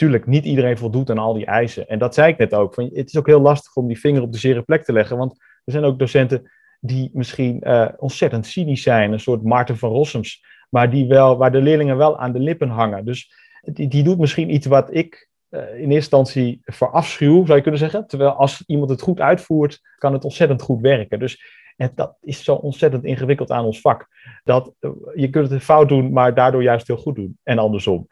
tuurlijk, 0.00 0.26
niet 0.26 0.44
iedereen 0.44 0.78
voldoet 0.78 1.10
aan 1.10 1.18
al 1.18 1.34
die 1.34 1.46
eisen. 1.46 1.88
En 1.88 1.98
dat 1.98 2.14
zei 2.14 2.32
ik 2.32 2.38
net 2.38 2.54
ook. 2.54 2.74
Van, 2.74 2.90
het 2.92 3.08
is 3.08 3.16
ook 3.16 3.26
heel 3.26 3.40
lastig 3.40 3.76
om 3.76 3.86
die 3.86 4.00
vinger 4.00 4.22
op 4.22 4.32
de 4.32 4.38
zere 4.38 4.62
plek 4.62 4.84
te 4.84 4.92
leggen. 4.92 5.16
Want 5.16 5.32
er 5.64 5.72
zijn 5.72 5.84
ook 5.84 5.98
docenten 5.98 6.50
die 6.80 7.10
misschien 7.12 7.60
uh, 7.62 7.88
ontzettend 7.96 8.46
cynisch 8.46 8.82
zijn. 8.82 9.12
Een 9.12 9.20
soort 9.20 9.42
Maarten 9.42 9.76
van 9.76 9.90
Rossums. 9.90 10.44
Maar 10.68 10.90
die 10.90 11.06
wel, 11.06 11.36
waar 11.36 11.52
de 11.52 11.60
leerlingen 11.60 11.96
wel 11.96 12.18
aan 12.18 12.32
de 12.32 12.38
lippen 12.38 12.68
hangen. 12.68 13.04
Dus 13.04 13.32
die, 13.62 14.02
doet 14.02 14.18
misschien 14.18 14.54
iets 14.54 14.66
wat 14.66 14.94
ik 14.94 15.28
uh, 15.50 15.60
in 15.60 15.66
eerste 15.68 15.94
instantie 15.94 16.60
verafschuw, 16.64 17.44
zou 17.44 17.56
je 17.56 17.62
kunnen 17.62 17.80
zeggen. 17.80 18.06
Terwijl 18.06 18.30
als 18.30 18.64
iemand 18.66 18.90
het 18.90 19.00
goed 19.00 19.20
uitvoert, 19.20 19.80
kan 19.98 20.12
het 20.12 20.24
ontzettend 20.24 20.62
goed 20.62 20.80
werken. 20.80 21.18
Dus 21.18 21.58
en 21.76 21.92
dat 21.94 22.16
is 22.20 22.44
zo 22.44 22.54
ontzettend 22.54 23.04
ingewikkeld 23.04 23.50
aan 23.50 23.64
ons 23.64 23.80
vak. 23.80 24.08
Dat 24.44 24.72
uh, 24.80 24.90
je 25.14 25.30
kunt 25.30 25.50
het 25.50 25.62
fout 25.62 25.88
doen, 25.88 26.12
maar 26.12 26.34
daardoor 26.34 26.62
juist 26.62 26.86
heel 26.86 26.96
goed 26.96 27.14
doen. 27.14 27.38
En 27.42 27.58
andersom. 27.58 28.06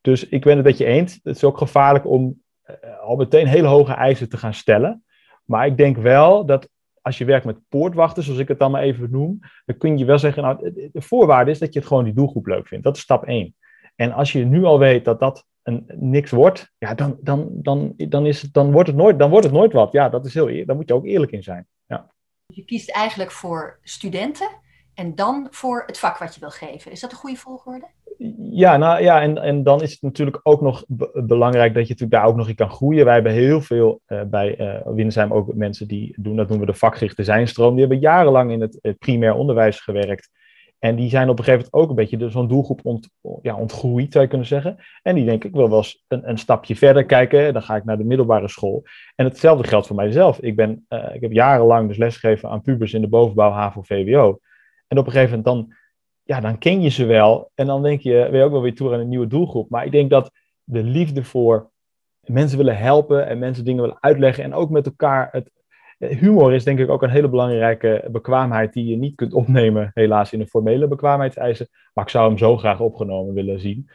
Dus 0.00 0.28
ik 0.28 0.44
ben 0.44 0.56
het 0.56 0.66
met 0.66 0.78
je 0.78 0.84
eens. 0.84 1.20
Het 1.22 1.36
is 1.36 1.44
ook 1.44 1.58
gevaarlijk 1.58 2.06
om 2.06 2.42
al 3.00 3.16
meteen 3.16 3.46
hele 3.46 3.66
hoge 3.66 3.92
eisen 3.92 4.28
te 4.28 4.36
gaan 4.36 4.54
stellen. 4.54 5.04
Maar 5.44 5.66
ik 5.66 5.76
denk 5.76 5.96
wel 5.96 6.46
dat 6.46 6.68
als 7.04 7.18
je 7.18 7.24
werkt 7.24 7.44
met 7.44 7.68
poortwachters, 7.68 8.26
zoals 8.26 8.40
ik 8.40 8.48
het 8.48 8.58
dan 8.58 8.70
maar 8.70 8.82
even 8.82 9.10
noem, 9.10 9.38
dan 9.64 9.76
kun 9.76 9.98
je 9.98 10.04
wel 10.04 10.18
zeggen, 10.18 10.42
nou, 10.42 10.72
de 10.92 11.02
voorwaarde 11.02 11.50
is 11.50 11.58
dat 11.58 11.72
je 11.72 11.78
het 11.78 11.88
gewoon 11.88 12.04
die 12.04 12.12
doelgroep 12.12 12.46
leuk 12.46 12.66
vindt. 12.66 12.84
Dat 12.84 12.96
is 12.96 13.02
stap 13.02 13.24
1. 13.24 13.56
En 13.96 14.12
als 14.12 14.32
je 14.32 14.44
nu 14.44 14.64
al 14.64 14.78
weet 14.78 15.04
dat 15.04 15.20
dat 15.20 15.46
een, 15.62 15.84
niks 15.86 16.30
wordt, 16.30 16.72
ja, 16.78 16.94
dan, 16.94 17.18
dan, 17.20 17.48
dan, 17.52 17.94
dan, 17.96 18.26
is 18.26 18.42
het, 18.42 18.52
dan, 18.52 18.72
wordt 18.72 18.88
het 18.88 18.96
nooit, 18.96 19.18
dan 19.18 19.30
wordt 19.30 19.44
het 19.44 19.54
nooit 19.54 19.72
wat. 19.72 19.92
Ja, 19.92 20.08
dat 20.08 20.26
is 20.26 20.34
heel, 20.34 20.66
daar 20.66 20.76
moet 20.76 20.88
je 20.88 20.94
ook 20.94 21.06
eerlijk 21.06 21.32
in 21.32 21.42
zijn. 21.42 21.66
Ja. 21.86 22.10
Je 22.46 22.64
kiest 22.64 22.90
eigenlijk 22.90 23.30
voor 23.30 23.78
studenten 23.82 24.48
en 24.94 25.14
dan 25.14 25.46
voor 25.50 25.82
het 25.86 25.98
vak 25.98 26.18
wat 26.18 26.34
je 26.34 26.40
wil 26.40 26.50
geven. 26.50 26.90
Is 26.90 27.00
dat 27.00 27.12
een 27.12 27.18
goede 27.18 27.36
volgorde? 27.36 27.86
Ja, 28.38 28.76
nou 28.76 29.02
ja, 29.02 29.22
en, 29.22 29.38
en 29.38 29.62
dan 29.62 29.82
is 29.82 29.92
het 29.92 30.02
natuurlijk 30.02 30.40
ook 30.42 30.60
nog 30.60 30.84
belangrijk 31.12 31.74
dat 31.74 31.82
je 31.82 31.92
natuurlijk 31.92 32.10
daar 32.10 32.26
ook 32.26 32.36
nog 32.36 32.48
in 32.48 32.54
kan 32.54 32.70
groeien. 32.70 33.04
Wij 33.04 33.14
hebben 33.14 33.32
heel 33.32 33.60
veel 33.60 34.00
uh, 34.08 34.22
bij 34.22 34.60
uh, 34.60 34.94
Windersheim 34.94 35.32
ook 35.32 35.54
mensen 35.54 35.88
die 35.88 36.14
doen, 36.16 36.36
dat 36.36 36.48
noemen 36.48 36.66
we 36.66 36.72
de 36.72 36.78
vakgerichte 36.78 37.24
zijnstroom. 37.24 37.70
Die 37.70 37.80
hebben 37.80 37.98
jarenlang 37.98 38.50
in 38.50 38.60
het, 38.60 38.96
primair 38.98 39.34
onderwijs 39.34 39.80
gewerkt. 39.80 40.30
En 40.78 40.96
die 40.96 41.08
zijn 41.08 41.28
op 41.28 41.38
een 41.38 41.44
gegeven 41.44 41.68
moment 41.70 41.82
ook 41.82 41.90
een 41.90 42.04
beetje 42.04 42.30
zo'n 42.30 42.48
doelgroep 42.48 42.80
ja, 43.42 43.56
ontgroeid, 43.56 44.12
zou 44.12 44.24
je 44.24 44.30
kunnen 44.30 44.46
zeggen. 44.46 44.76
En 45.02 45.14
die 45.14 45.24
denken, 45.24 45.48
ik 45.48 45.54
wil 45.54 45.68
wel 45.68 45.78
eens 45.78 46.04
een, 46.08 46.38
stapje 46.38 46.76
verder 46.76 47.04
kijken. 47.04 47.52
Dan 47.52 47.62
ga 47.62 47.76
ik 47.76 47.84
naar 47.84 47.98
de 47.98 48.04
middelbare 48.04 48.48
school. 48.48 48.82
En 49.14 49.24
hetzelfde 49.24 49.68
geldt 49.68 49.86
voor 49.86 49.96
mijzelf. 49.96 50.40
Ik, 50.40 50.56
ben, 50.56 50.86
uh, 50.88 51.14
ik 51.14 51.20
heb 51.20 51.32
jarenlang 51.32 51.88
dus 51.88 51.96
lesgegeven 51.96 52.48
aan 52.48 52.62
pubers 52.62 52.92
in 52.92 53.00
de 53.00 53.08
bovenbouw, 53.08 53.50
HAVO, 53.50 53.82
VWO. 53.82 54.38
En 54.88 54.98
op 54.98 55.06
een 55.06 55.12
gegeven 55.12 55.36
moment 55.36 55.44
dan 55.44 55.76
ja, 56.24 56.40
dan 56.40 56.58
ken 56.58 56.80
je 56.80 56.88
ze 56.88 57.04
wel. 57.04 57.50
En 57.54 57.66
dan 57.66 57.82
denk 57.82 58.00
je, 58.00 58.28
ben 58.30 58.38
je 58.38 58.44
ook 58.44 58.52
wel 58.52 58.62
weer 58.62 58.74
toe 58.74 58.92
aan 58.92 59.00
een 59.00 59.08
nieuwe 59.08 59.26
doelgroep. 59.26 59.70
Maar 59.70 59.84
ik 59.84 59.92
denk 59.92 60.10
dat 60.10 60.30
de 60.64 60.82
liefde 60.82 61.24
voor 61.24 61.70
mensen 62.20 62.58
willen 62.58 62.76
helpen 62.76 63.26
en 63.26 63.38
mensen 63.38 63.64
dingen 63.64 63.82
willen 63.82 64.02
uitleggen. 64.02 64.44
En 64.44 64.54
ook 64.54 64.70
met 64.70 64.86
elkaar. 64.86 65.28
Het, 65.32 65.50
humor 65.98 66.52
is 66.52 66.64
denk 66.64 66.78
ik 66.78 66.90
ook 66.90 67.02
een 67.02 67.10
hele 67.10 67.28
belangrijke 67.28 68.08
bekwaamheid 68.10 68.72
die 68.72 68.86
je 68.86 68.96
niet 68.96 69.14
kunt 69.14 69.32
opnemen, 69.32 69.90
helaas 69.94 70.32
in 70.32 70.38
de 70.38 70.46
formele 70.46 70.88
bekwaamheidseisen. 70.88 71.68
Maar 71.92 72.04
ik 72.04 72.10
zou 72.10 72.28
hem 72.28 72.38
zo 72.38 72.56
graag 72.56 72.80
opgenomen 72.80 73.34
willen 73.34 73.60
zien. 73.60 73.90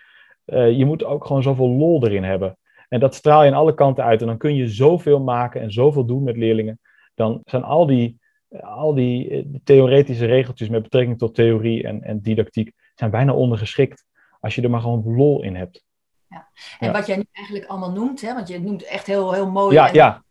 Uh, 0.45 0.71
je 0.71 0.85
moet 0.85 1.03
ook 1.03 1.25
gewoon 1.25 1.43
zoveel 1.43 1.69
lol 1.69 2.05
erin 2.05 2.23
hebben. 2.23 2.57
En 2.87 2.99
dat 2.99 3.15
straal 3.15 3.43
je 3.43 3.49
aan 3.51 3.57
alle 3.57 3.73
kanten 3.73 4.03
uit. 4.03 4.21
En 4.21 4.27
dan 4.27 4.37
kun 4.37 4.55
je 4.55 4.67
zoveel 4.67 5.19
maken 5.19 5.61
en 5.61 5.71
zoveel 5.71 6.05
doen 6.05 6.23
met 6.23 6.37
leerlingen. 6.37 6.79
Dan 7.15 7.41
zijn 7.43 7.63
al 7.63 7.85
die 7.85 8.19
al 8.61 8.93
die, 8.93 9.29
eh, 9.29 9.43
die, 9.45 9.61
theoretische 9.63 10.25
regeltjes 10.25 10.69
met 10.69 10.83
betrekking 10.83 11.17
tot 11.17 11.35
theorie 11.35 11.83
en, 11.83 12.03
en 12.03 12.21
didactiek 12.21 12.71
zijn 12.95 13.11
bijna 13.11 13.33
ondergeschikt 13.33 14.05
als 14.39 14.55
je 14.55 14.61
er 14.61 14.69
maar 14.69 14.81
gewoon 14.81 15.15
lol 15.15 15.43
in 15.43 15.55
hebt. 15.55 15.83
Ja. 16.29 16.47
En 16.79 16.87
ja. 16.87 16.93
wat 16.93 17.07
jij 17.07 17.17
nu 17.17 17.25
eigenlijk 17.31 17.65
allemaal 17.67 17.91
noemt, 17.91 18.21
hè, 18.21 18.33
want 18.33 18.47
je 18.47 18.59
noemt 18.59 18.83
echt 18.83 19.07
heel, 19.07 19.33
heel 19.33 19.51
mooi 19.51 19.75
ja, 19.75 19.89
ja. 19.93 20.23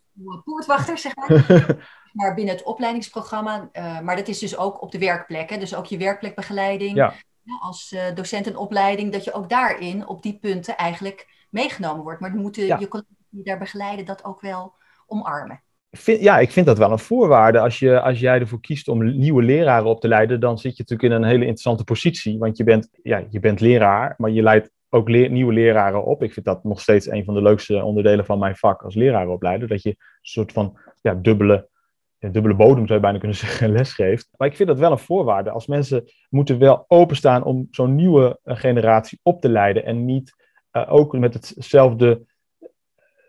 poortwachter, 0.44 0.98
zeg 0.98 1.16
maar. 1.16 1.44
maar 2.18 2.34
binnen 2.34 2.54
het 2.54 2.64
opleidingsprogramma. 2.64 3.68
Uh, 3.72 4.00
maar 4.00 4.16
dat 4.16 4.28
is 4.28 4.38
dus 4.38 4.56
ook 4.56 4.82
op 4.82 4.92
de 4.92 4.98
werkplek, 4.98 5.50
hè? 5.50 5.58
dus 5.58 5.74
ook 5.74 5.86
je 5.86 5.98
werkplekbegeleiding. 5.98 6.96
Ja. 6.96 7.14
als 7.60 7.92
uh, 7.92 8.14
docent 8.14 8.46
en 8.46 8.56
opleiding, 8.56 9.12
dat 9.12 9.24
je 9.24 9.32
ook 9.32 9.48
daarin 9.48 10.06
op 10.06 10.22
die 10.22 10.38
punten 10.38 10.76
eigenlijk 10.76 11.46
meegenomen 11.50 12.02
wordt. 12.02 12.20
Maar 12.20 12.32
dan 12.32 12.40
moeten 12.40 12.66
je 12.66 12.88
collega's 12.88 13.16
die 13.28 13.44
daar 13.44 13.58
begeleiden 13.58 14.04
dat 14.04 14.24
ook 14.24 14.40
wel 14.40 14.74
omarmen. 15.06 15.62
Ja, 16.04 16.38
ik 16.38 16.50
vind 16.50 16.66
dat 16.66 16.78
wel 16.78 16.92
een 16.92 16.98
voorwaarde. 16.98 17.58
Als, 17.58 17.78
je, 17.78 18.00
als 18.00 18.20
jij 18.20 18.40
ervoor 18.40 18.60
kiest 18.60 18.88
om 18.88 19.18
nieuwe 19.18 19.42
leraren 19.42 19.88
op 19.88 20.00
te 20.00 20.08
leiden, 20.08 20.40
dan 20.40 20.58
zit 20.58 20.76
je 20.76 20.82
natuurlijk 20.82 21.12
in 21.12 21.22
een 21.22 21.28
hele 21.28 21.44
interessante 21.44 21.84
positie. 21.84 22.38
Want 22.38 22.56
je 22.56 22.64
bent, 22.64 22.88
ja, 23.02 23.24
je 23.30 23.40
bent 23.40 23.60
leraar, 23.60 24.14
maar 24.16 24.30
je 24.30 24.42
leidt 24.42 24.70
ook 24.88 25.08
nieuwe 25.08 25.52
leraren 25.52 26.04
op. 26.04 26.22
Ik 26.22 26.32
vind 26.32 26.46
dat 26.46 26.64
nog 26.64 26.80
steeds 26.80 27.10
een 27.10 27.24
van 27.24 27.34
de 27.34 27.42
leukste 27.42 27.84
onderdelen 27.84 28.24
van 28.24 28.38
mijn 28.38 28.56
vak 28.56 28.82
als 28.82 28.94
lerarenopleider. 28.94 29.68
Dat 29.68 29.82
je 29.82 29.88
een 29.88 29.96
soort 30.22 30.52
van 30.52 30.78
ja, 31.00 31.14
dubbele, 31.14 31.68
dubbele 32.18 32.54
bodem, 32.54 32.86
zou 32.86 32.94
je 32.94 33.04
bijna 33.04 33.18
kunnen 33.18 33.36
zeggen, 33.46 33.72
les 33.72 33.92
geeft. 33.92 34.28
Maar 34.36 34.48
ik 34.48 34.56
vind 34.56 34.68
dat 34.68 34.78
wel 34.78 34.90
een 34.90 34.98
voorwaarde. 34.98 35.50
Als 35.50 35.66
mensen 35.66 36.04
moeten 36.28 36.58
wel 36.58 36.84
openstaan 36.88 37.44
om 37.44 37.66
zo'n 37.70 37.94
nieuwe 37.94 38.38
eh, 38.42 38.56
generatie 38.56 39.20
op 39.22 39.40
te 39.40 39.48
leiden. 39.48 39.84
En 39.84 40.04
niet 40.04 40.34
uh, 40.72 40.92
ook 40.92 41.18
met 41.18 41.34
hetzelfde 41.34 42.26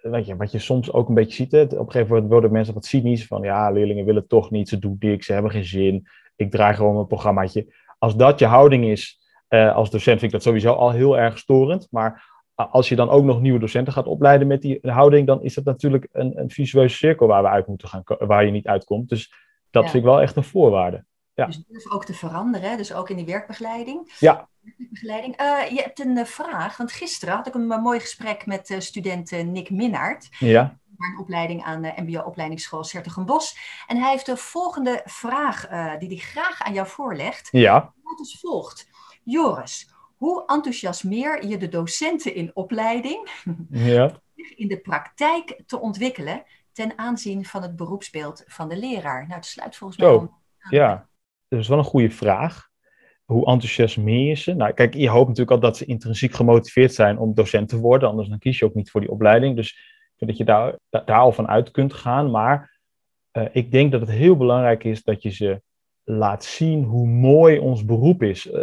weet 0.01 0.25
je, 0.25 0.35
wat 0.35 0.51
je 0.51 0.59
soms 0.59 0.91
ook 0.91 1.07
een 1.07 1.15
beetje 1.15 1.35
ziet. 1.35 1.51
Hè? 1.51 1.61
Op 1.61 1.71
een 1.71 1.91
gegeven 1.91 2.13
moment 2.13 2.31
worden 2.31 2.51
mensen 2.51 2.73
wat 2.73 2.85
cynisch 2.85 3.27
van 3.27 3.41
ja, 3.41 3.71
leerlingen 3.71 4.05
willen 4.05 4.27
toch 4.27 4.51
niet, 4.51 4.69
ze 4.69 4.79
doen 4.79 4.95
niks, 4.99 5.25
ze 5.25 5.33
hebben 5.33 5.51
geen 5.51 5.65
zin. 5.65 6.07
Ik 6.35 6.51
draai 6.51 6.75
gewoon 6.75 6.97
een 6.97 7.07
programmaatje. 7.07 7.73
Als 7.97 8.15
dat 8.15 8.39
je 8.39 8.45
houding 8.45 8.85
is 8.85 9.19
uh, 9.49 9.75
als 9.75 9.89
docent, 9.89 10.19
vind 10.19 10.21
ik 10.21 10.31
dat 10.31 10.43
sowieso 10.43 10.73
al 10.73 10.91
heel 10.91 11.17
erg 11.17 11.37
storend. 11.37 11.87
Maar 11.91 12.37
als 12.55 12.89
je 12.89 12.95
dan 12.95 13.09
ook 13.09 13.23
nog 13.23 13.41
nieuwe 13.41 13.59
docenten 13.59 13.93
gaat 13.93 14.07
opleiden 14.07 14.47
met 14.47 14.61
die 14.61 14.79
houding, 14.81 15.27
dan 15.27 15.43
is 15.43 15.53
dat 15.53 15.63
natuurlijk 15.63 16.07
een, 16.11 16.39
een 16.39 16.49
visueuze 16.49 16.95
cirkel 16.95 17.27
waar 17.27 17.41
we 17.41 17.49
uit 17.49 17.67
moeten 17.67 17.87
gaan, 17.87 18.03
waar 18.05 18.45
je 18.45 18.51
niet 18.51 18.67
uitkomt. 18.67 19.09
Dus 19.09 19.33
dat 19.69 19.83
vind 19.83 19.95
ik 19.95 20.03
wel 20.03 20.21
echt 20.21 20.35
een 20.35 20.43
voorwaarde. 20.43 21.05
Ja. 21.39 21.45
Dus 21.45 21.63
durf 21.67 21.91
ook 21.91 22.05
te 22.05 22.13
veranderen, 22.13 22.77
dus 22.77 22.93
ook 22.93 23.09
in 23.09 23.15
die 23.15 23.25
werkbegeleiding. 23.25 24.11
Ja. 24.19 24.49
Begeleiding. 24.77 25.41
Uh, 25.41 25.69
je 25.69 25.81
hebt 25.81 25.99
een 25.99 26.17
uh, 26.17 26.25
vraag, 26.25 26.77
want 26.77 26.91
gisteren 26.91 27.35
had 27.35 27.47
ik 27.47 27.53
een 27.53 27.67
mooi 27.67 27.99
gesprek 27.99 28.45
met 28.45 28.69
uh, 28.69 28.79
student 28.79 29.31
Nick 29.31 29.69
Minnaert. 29.69 30.27
Ja. 30.39 30.77
Een 30.97 31.19
opleiding 31.19 31.63
aan 31.63 31.81
de 31.81 31.93
MBO-opleidingsschool 31.95 32.83
Sertogenbos. 32.83 33.57
En 33.87 33.97
hij 33.97 34.11
heeft 34.11 34.25
de 34.25 34.37
volgende 34.37 35.01
vraag 35.05 35.67
die 35.99 36.07
hij 36.07 36.17
graag 36.17 36.61
aan 36.61 36.73
jou 36.73 36.87
voorlegt. 36.87 37.47
Ja. 37.51 37.93
Wat 38.03 38.19
als 38.19 38.39
volgt. 38.39 38.89
Joris, 39.23 39.93
hoe 40.17 40.45
enthousiasmeer 40.45 41.45
je 41.45 41.57
de 41.57 41.69
docenten 41.69 42.35
in 42.35 42.51
opleiding 42.53 43.29
ja. 43.69 44.21
in 44.55 44.67
de 44.67 44.79
praktijk 44.79 45.61
te 45.65 45.79
ontwikkelen 45.79 46.43
ten 46.71 46.97
aanzien 46.97 47.45
van 47.45 47.61
het 47.61 47.75
beroepsbeeld 47.75 48.43
van 48.47 48.69
de 48.69 48.77
leraar? 48.77 49.21
Nou, 49.21 49.33
het 49.33 49.45
sluit 49.45 49.75
volgens 49.75 49.99
mij. 49.99 50.09
Oh, 50.09 50.33
ja, 50.69 51.09
dat 51.49 51.59
is 51.59 51.67
wel 51.67 51.77
een 51.77 51.83
goede 51.83 52.09
vraag. 52.09 52.67
Hoe 53.25 53.45
enthousiasmeer 53.45 54.27
je 54.27 54.35
ze? 54.35 54.53
Nou, 54.53 54.73
kijk, 54.73 54.93
je 54.93 55.09
hoopt 55.09 55.27
natuurlijk 55.27 55.55
al 55.55 55.59
dat 55.59 55.77
ze 55.77 55.85
intrinsiek 55.85 56.33
gemotiveerd 56.33 56.93
zijn 56.93 57.17
om 57.17 57.33
docent 57.33 57.69
te 57.69 57.77
worden, 57.77 58.09
anders 58.09 58.29
dan 58.29 58.39
kies 58.39 58.59
je 58.59 58.65
ook 58.65 58.73
niet 58.73 58.91
voor 58.91 59.01
die 59.01 59.11
opleiding. 59.11 59.55
Dus 59.55 59.71
ik 59.71 60.13
vind 60.17 60.29
dat 60.29 60.39
je 60.39 60.45
daar, 60.45 60.75
daar 60.89 61.19
al 61.19 61.31
van 61.31 61.47
uit 61.47 61.71
kunt 61.71 61.93
gaan. 61.93 62.31
Maar 62.31 62.79
uh, 63.33 63.43
ik 63.51 63.71
denk 63.71 63.91
dat 63.91 64.01
het 64.01 64.09
heel 64.09 64.37
belangrijk 64.37 64.83
is 64.83 65.03
dat 65.03 65.21
je 65.21 65.29
ze 65.29 65.61
laat 66.03 66.43
zien 66.43 66.83
hoe 66.83 67.07
mooi 67.07 67.59
ons 67.59 67.85
beroep 67.85 68.23
is. 68.23 68.47
Uh, 68.47 68.59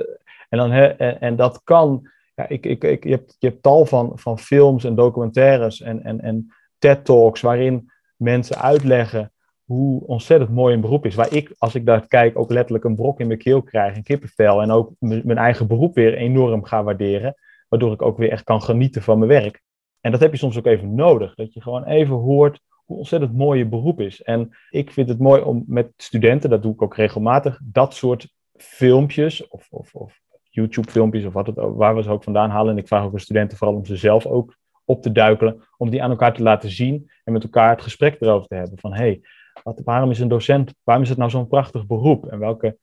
en, 0.49 0.59
dan, 0.59 0.73
en, 0.73 1.21
en 1.21 1.37
dat 1.37 1.61
kan, 1.65 2.11
ja, 2.35 2.49
ik, 2.49 2.67
ik, 2.67 2.85
ik, 2.85 3.05
je, 3.05 3.11
hebt, 3.11 3.37
je 3.39 3.49
hebt 3.49 3.63
tal 3.63 3.87
van, 3.87 4.13
van 4.15 4.39
films 4.39 4.85
en 4.85 4.95
documentaires 4.95 5.81
en, 5.81 6.03
en, 6.03 6.21
en 6.21 6.53
TED-talks 6.79 7.41
waarin 7.41 7.91
mensen 8.17 8.61
uitleggen 8.61 9.33
hoe 9.67 10.07
ontzettend 10.07 10.51
mooi 10.51 10.75
een 10.75 10.81
beroep 10.81 11.07
is. 11.07 11.15
Waar 11.15 11.33
ik, 11.33 11.55
als 11.59 11.75
ik 11.75 11.87
daar 11.87 12.07
kijk, 12.07 12.39
ook 12.39 12.51
letterlijk 12.51 12.85
een 12.85 12.95
brok 12.95 13.21
in 13.21 13.27
mijn 13.27 13.39
keel 13.39 13.63
krijg, 13.63 13.97
een 13.97 14.03
kippenvel. 14.03 14.63
En 14.63 14.71
ook 14.71 14.93
mijn 14.99 15.39
eigen 15.39 15.67
beroep 15.67 15.95
weer 15.95 16.15
enorm 16.15 16.65
ga 16.65 16.83
waarderen. 16.83 17.35
Waardoor 17.69 17.93
ik 17.93 18.03
ook 18.03 18.19
weer 18.19 18.31
echt 18.31 18.45
kan 18.45 18.63
genieten 18.63 19.03
van 19.03 19.19
mijn 19.19 19.31
werk. 19.31 19.63
En 20.01 20.11
dat 20.11 20.21
heb 20.21 20.33
je 20.33 20.39
soms 20.39 20.59
ook 20.59 20.67
even 20.67 20.95
nodig. 20.95 21.35
Dat 21.35 21.53
je 21.53 21.63
gewoon 21.63 21.85
even 21.85 22.15
hoort 22.15 22.61
hoe 22.85 22.97
ontzettend 22.97 23.35
mooi 23.35 23.59
je 23.59 23.67
beroep 23.67 24.01
is. 24.01 24.23
En 24.23 24.57
ik 24.71 24.91
vind 24.91 25.09
het 25.09 25.19
mooi 25.19 25.43
om 25.43 25.65
met 25.67 25.93
studenten, 25.97 26.51
dat 26.51 26.63
doe 26.63 26.73
ik 26.73 26.83
ook 26.83 26.97
regelmatig, 26.97 27.61
dat 27.63 27.95
soort 27.95 28.29
filmpjes 28.57 29.49
of, 29.49 29.67
of, 29.71 29.95
of 29.95 30.21
YouTube-filmpjes 30.51 31.25
of 31.25 31.33
wat 31.33 31.47
het, 31.47 31.57
waar 31.57 31.97
we 31.97 32.03
ze 32.03 32.11
ook 32.11 32.25
vandaan 32.25 32.51
halen. 32.51 32.73
En 32.73 32.79
ik 32.79 32.87
vraag 32.87 33.05
ook 33.05 33.13
de 33.13 33.19
studenten 33.19 33.59
vooral 33.59 33.77
om 33.77 33.85
ze 33.85 33.97
zelf 33.97 34.27
ook 34.27 34.57
op 34.85 35.03
te 35.03 35.13
duikelen, 35.13 35.63
om 35.77 35.91
die 35.91 36.03
aan 36.03 36.11
elkaar 36.11 36.35
te 36.35 36.43
laten 36.43 36.71
zien 36.71 37.11
en 37.25 37.33
met 37.33 37.43
elkaar 37.43 37.71
het 37.71 37.83
gesprek 37.83 38.21
erover 38.21 38.49
te 38.49 38.55
hebben. 38.55 38.79
Van 38.79 38.95
hey, 38.95 39.21
wat, 39.67 39.81
waarom 39.85 40.11
is 40.11 40.21
een 40.21 40.29
docent, 40.29 40.75
waarom 40.83 41.05
is 41.05 41.09
het 41.09 41.19
nou 41.19 41.31
zo'n 41.31 41.49
prachtig 41.49 41.87
beroep? 41.87 42.27
En 42.27 42.39
welke 42.39 42.79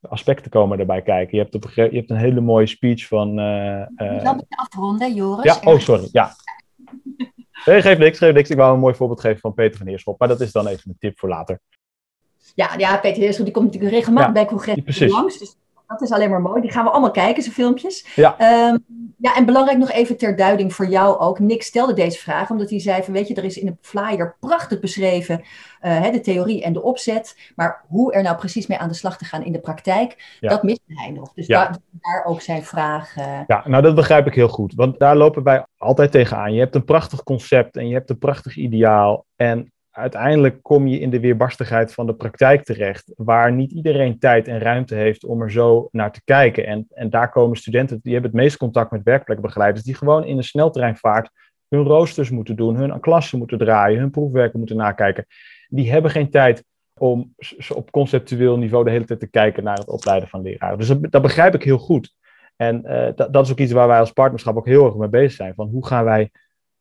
aspecten 0.00 0.50
komen 0.50 0.78
erbij 0.78 1.02
kijken? 1.02 1.36
Je 1.36 1.42
hebt, 1.42 1.54
op, 1.54 1.70
je 1.74 1.82
hebt 1.82 2.10
een 2.10 2.16
hele 2.16 2.40
mooie 2.40 2.66
speech 2.66 3.06
van. 3.06 3.38
Uh, 3.38 3.86
uh, 3.96 4.24
Dan 4.24 4.34
moet 4.34 4.46
je 4.48 4.56
afronden, 4.56 5.14
Joris. 5.14 5.44
Ja, 5.44 5.72
oh 5.72 5.78
sorry, 5.78 6.08
ja. 6.12 6.32
Nee, 7.64 7.82
geef 7.82 7.98
niks, 7.98 8.18
geef 8.18 8.34
niks. 8.34 8.50
Ik 8.50 8.56
wou 8.56 8.74
een 8.74 8.80
mooi 8.80 8.94
voorbeeld 8.94 9.20
geven 9.20 9.40
van 9.40 9.54
Peter 9.54 9.78
van 9.78 9.86
Heerschop, 9.86 10.18
maar 10.18 10.28
dat 10.28 10.40
is 10.40 10.52
dan 10.52 10.66
even 10.66 10.90
een 10.90 10.96
tip 10.98 11.18
voor 11.18 11.28
later. 11.28 11.60
Ja, 12.54 12.74
ja 12.76 12.98
Peter 12.98 13.22
Heerschop 13.22 13.44
die 13.44 13.54
komt 13.54 13.66
natuurlijk 13.66 13.94
regelmatig 13.94 14.32
bij 14.32 14.44
congressen 14.44 15.08
langs. 15.08 15.38
Dus 15.38 15.56
dat 15.88 16.02
is 16.02 16.12
alleen 16.12 16.30
maar 16.30 16.40
mooi. 16.40 16.60
Die 16.60 16.70
gaan 16.70 16.84
we 16.84 16.90
allemaal 16.90 17.10
kijken, 17.10 17.42
zijn 17.42 17.54
filmpjes. 17.54 18.06
Ja. 18.14 18.68
Um, 18.70 18.84
ja, 19.18 19.36
en 19.36 19.44
belangrijk 19.44 19.78
nog 19.78 19.90
even 19.90 20.16
ter 20.16 20.36
duiding 20.36 20.74
voor 20.74 20.86
jou 20.86 21.18
ook. 21.18 21.38
Nick 21.38 21.62
stelde 21.62 21.92
deze 21.92 22.18
vraag, 22.18 22.50
omdat 22.50 22.70
hij 22.70 22.80
zei 22.80 23.02
van, 23.02 23.12
weet 23.12 23.28
je, 23.28 23.34
er 23.34 23.44
is 23.44 23.58
in 23.58 23.66
de 23.66 23.76
flyer 23.80 24.36
prachtig 24.40 24.80
beschreven 24.80 25.42
uh, 25.82 26.10
de 26.12 26.20
theorie 26.20 26.62
en 26.62 26.72
de 26.72 26.82
opzet. 26.82 27.52
Maar 27.56 27.84
hoe 27.88 28.12
er 28.12 28.22
nou 28.22 28.36
precies 28.36 28.66
mee 28.66 28.78
aan 28.78 28.88
de 28.88 28.94
slag 28.94 29.18
te 29.18 29.24
gaan 29.24 29.44
in 29.44 29.52
de 29.52 29.60
praktijk, 29.60 30.36
ja. 30.40 30.48
dat 30.48 30.62
mist 30.62 30.82
hij 30.86 31.10
nog. 31.10 31.32
Dus 31.32 31.46
ja. 31.46 31.64
daar, 31.64 31.76
daar, 31.92 32.24
ook 32.24 32.40
zijn 32.40 32.64
vraag. 32.64 33.16
Uh... 33.16 33.40
Ja, 33.46 33.62
nou 33.68 33.82
dat 33.82 33.94
begrijp 33.94 34.26
ik 34.26 34.34
heel 34.34 34.48
goed. 34.48 34.74
Want 34.74 34.98
daar 34.98 35.16
lopen 35.16 35.42
wij 35.42 35.64
altijd 35.78 36.12
tegenaan. 36.12 36.52
Je 36.52 36.60
hebt 36.60 36.74
een 36.74 36.84
prachtig 36.84 37.22
concept 37.22 37.76
en 37.76 37.88
je 37.88 37.94
hebt 37.94 38.10
een 38.10 38.18
prachtig 38.18 38.56
ideaal. 38.56 39.24
En 39.36 39.72
uiteindelijk 39.98 40.62
kom 40.62 40.86
je 40.86 40.98
in 40.98 41.10
de 41.10 41.20
weerbarstigheid 41.20 41.94
van 41.94 42.06
de 42.06 42.14
praktijk 42.14 42.64
terecht, 42.64 43.12
waar 43.16 43.52
niet 43.52 43.72
iedereen 43.72 44.18
tijd 44.18 44.48
en 44.48 44.58
ruimte 44.58 44.94
heeft 44.94 45.24
om 45.24 45.42
er 45.42 45.50
zo 45.50 45.88
naar 45.92 46.12
te 46.12 46.20
kijken. 46.24 46.66
En, 46.66 46.86
en 46.90 47.10
daar 47.10 47.30
komen 47.30 47.56
studenten, 47.56 48.00
die 48.02 48.12
hebben 48.12 48.30
het 48.30 48.40
meest 48.40 48.56
contact 48.56 48.90
met 48.90 49.02
werkplekbegeleiders, 49.02 49.84
die 49.84 49.94
gewoon 49.94 50.24
in 50.24 50.36
een 50.36 50.44
sneltreinvaart 50.44 51.30
hun 51.68 51.82
roosters 51.82 52.30
moeten 52.30 52.56
doen, 52.56 52.76
hun 52.76 53.00
klassen 53.00 53.38
moeten 53.38 53.58
draaien, 53.58 54.00
hun 54.00 54.10
proefwerken 54.10 54.58
moeten 54.58 54.76
nakijken. 54.76 55.26
Die 55.68 55.90
hebben 55.90 56.10
geen 56.10 56.30
tijd 56.30 56.64
om 57.00 57.34
op 57.74 57.90
conceptueel 57.90 58.58
niveau 58.58 58.84
de 58.84 58.90
hele 58.90 59.04
tijd 59.04 59.20
te 59.20 59.30
kijken 59.30 59.64
naar 59.64 59.78
het 59.78 59.88
opleiden 59.88 60.28
van 60.28 60.42
leraren. 60.42 60.78
Dus 60.78 60.92
dat, 61.00 61.22
begrijp 61.22 61.54
ik 61.54 61.62
heel 61.62 61.78
goed. 61.78 62.14
En 62.56 62.82
uh, 62.86 63.08
dat, 63.14 63.32
dat 63.32 63.44
is 63.44 63.50
ook 63.50 63.58
iets 63.58 63.72
waar 63.72 63.88
wij 63.88 63.98
als 63.98 64.12
partnerschap 64.12 64.56
ook 64.56 64.66
heel 64.66 64.86
erg 64.86 64.94
mee 64.94 65.08
bezig 65.08 65.32
zijn. 65.32 65.54
Van 65.54 65.68
hoe 65.68 65.86
gaan 65.86 66.04
wij 66.04 66.30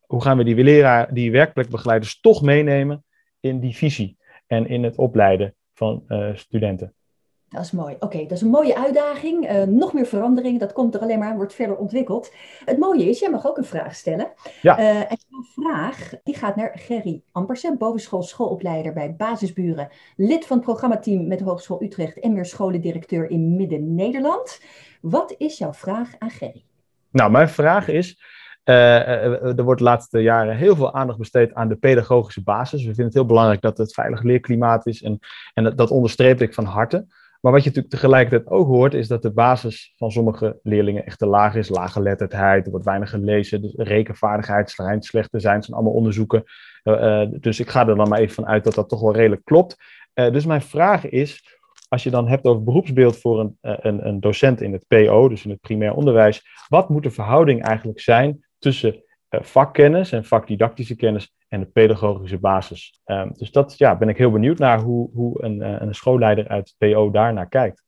hoe 0.07 0.21
gaan 0.21 0.37
we 0.37 0.43
die 0.43 0.63
leraar, 0.63 1.13
die 1.13 1.31
werkplekbegeleiders 1.31 2.19
toch 2.19 2.41
meenemen 2.41 3.05
in 3.47 3.59
die 3.59 3.75
visie 3.75 4.17
en 4.47 4.67
in 4.67 4.83
het 4.83 4.97
opleiden 4.97 5.55
van 5.73 6.03
uh, 6.07 6.29
studenten. 6.35 6.93
Dat 7.49 7.63
is 7.63 7.71
mooi. 7.71 7.95
Oké, 7.99 8.21
dat 8.21 8.31
is 8.31 8.41
een 8.41 8.49
mooie 8.49 8.77
uitdaging. 8.77 9.51
Uh, 9.51 9.63
nog 9.63 9.93
meer 9.93 10.05
verandering, 10.05 10.59
dat 10.59 10.73
komt 10.73 10.95
er 10.95 11.01
alleen 11.01 11.19
maar, 11.19 11.35
wordt 11.35 11.53
verder 11.53 11.77
ontwikkeld. 11.77 12.33
Het 12.65 12.77
mooie 12.77 13.09
is, 13.09 13.19
jij 13.19 13.29
mag 13.29 13.47
ook 13.47 13.57
een 13.57 13.65
vraag 13.65 13.95
stellen. 13.95 14.31
Ja. 14.61 14.79
Uh, 14.79 14.99
en 14.99 15.17
jouw 15.27 15.43
vraag 15.43 16.13
die 16.23 16.35
gaat 16.35 16.55
naar 16.55 16.71
Gerry 16.75 17.21
Ampersen, 17.31 17.77
bovenschool 17.77 18.23
schoolopleider 18.23 18.93
bij 18.93 19.15
Basisburen, 19.15 19.89
lid 20.15 20.45
van 20.45 20.57
het 20.57 20.65
programmateam 20.65 21.27
met 21.27 21.39
de 21.39 21.43
Hogeschool 21.43 21.83
Utrecht 21.83 22.19
en 22.19 22.33
meer 22.33 22.45
scholendirecteur 22.45 23.29
in 23.29 23.55
Midden-Nederland. 23.55 24.61
Wat 25.01 25.35
is 25.37 25.57
jouw 25.57 25.73
vraag 25.73 26.15
aan 26.19 26.29
Gerry? 26.29 26.63
Nou, 27.11 27.31
mijn 27.31 27.49
vraag 27.49 27.87
is, 27.87 28.21
er 28.67 29.63
wordt 29.63 29.79
de 29.79 29.85
laatste 29.85 30.19
jaren 30.19 30.55
heel 30.55 30.75
veel 30.75 30.93
aandacht 30.93 31.19
besteed 31.19 31.53
aan 31.53 31.67
de 31.67 31.75
pedagogische 31.75 32.43
basis. 32.43 32.79
We 32.79 32.85
vinden 32.85 33.05
het 33.05 33.13
heel 33.13 33.25
belangrijk 33.25 33.61
dat 33.61 33.77
het 33.77 33.93
veilig 33.93 34.21
leerklimaat 34.21 34.85
is 34.85 35.01
en, 35.01 35.19
en 35.53 35.75
dat, 35.75 35.91
onderstreep 35.91 36.41
ik 36.41 36.53
van 36.53 36.65
harte. 36.65 37.05
Maar 37.41 37.51
wat 37.51 37.61
je 37.61 37.67
natuurlijk 37.67 37.93
tegelijkertijd 37.93 38.49
ook 38.49 38.67
hoort, 38.67 38.93
is 38.93 39.07
dat 39.07 39.21
de 39.21 39.31
basis 39.31 39.93
van 39.95 40.11
sommige 40.11 40.59
leerlingen 40.63 41.05
echt 41.05 41.19
te 41.19 41.25
laag 41.25 41.55
is. 41.55 41.69
Lage 41.69 41.91
geletterdheid, 41.91 42.65
er 42.65 42.71
wordt 42.71 42.85
weinig 42.85 43.09
gelezen, 43.09 43.61
de 43.61 43.73
rekenvaardigheid 43.75 44.69
schijnt 44.69 45.05
slecht 45.05 45.31
te 45.31 45.39
zijn. 45.39 45.63
Zijn 45.63 45.75
allemaal 45.75 45.95
onderzoeken. 45.95 46.43
Dus 47.39 47.59
ik 47.59 47.69
ga 47.69 47.87
er 47.87 47.95
dan 47.95 48.09
maar 48.09 48.19
even 48.19 48.35
van 48.35 48.47
uit 48.47 48.63
dat 48.63 48.73
dat 48.73 48.89
toch 48.89 49.01
wel 49.01 49.15
redelijk 49.15 49.45
klopt. 49.45 49.75
Dus 50.13 50.45
mijn 50.45 50.61
vraag 50.61 51.09
is, 51.09 51.59
als 51.87 52.03
je 52.03 52.09
dan 52.09 52.27
hebt 52.27 52.45
over 52.45 52.63
beroepsbeeld 52.63 53.17
voor 53.17 53.39
een, 53.39 53.57
een, 53.61 54.07
een 54.07 54.19
docent 54.19 54.61
in 54.61 54.73
het 54.73 54.87
PO, 54.87 55.29
dus 55.29 55.43
in 55.43 55.49
het 55.49 55.61
primair 55.61 55.93
onderwijs, 55.93 56.43
wat 56.67 56.89
moet 56.89 57.03
de 57.03 57.11
verhouding 57.11 57.63
eigenlijk 57.63 57.99
zijn 57.99 58.45
tussen 58.59 59.03
uh, 59.29 59.41
vakkennis 59.41 60.11
en 60.11 60.25
vakdidactische 60.25 60.95
kennis 60.95 61.33
en 61.47 61.59
de 61.59 61.65
pedagogische 61.65 62.39
basis. 62.39 63.01
Um, 63.05 63.33
dus 63.33 63.51
dat 63.51 63.77
ja, 63.77 63.97
ben 63.97 64.09
ik 64.09 64.17
heel 64.17 64.31
benieuwd 64.31 64.57
naar 64.57 64.79
hoe, 64.79 65.09
hoe 65.13 65.43
een, 65.43 65.59
uh, 65.61 65.75
een 65.79 65.95
schoolleider 65.95 66.47
uit 66.47 66.75
het 66.77 66.93
PO 66.93 67.11
daar 67.11 67.33
naar 67.33 67.49
kijkt. 67.49 67.83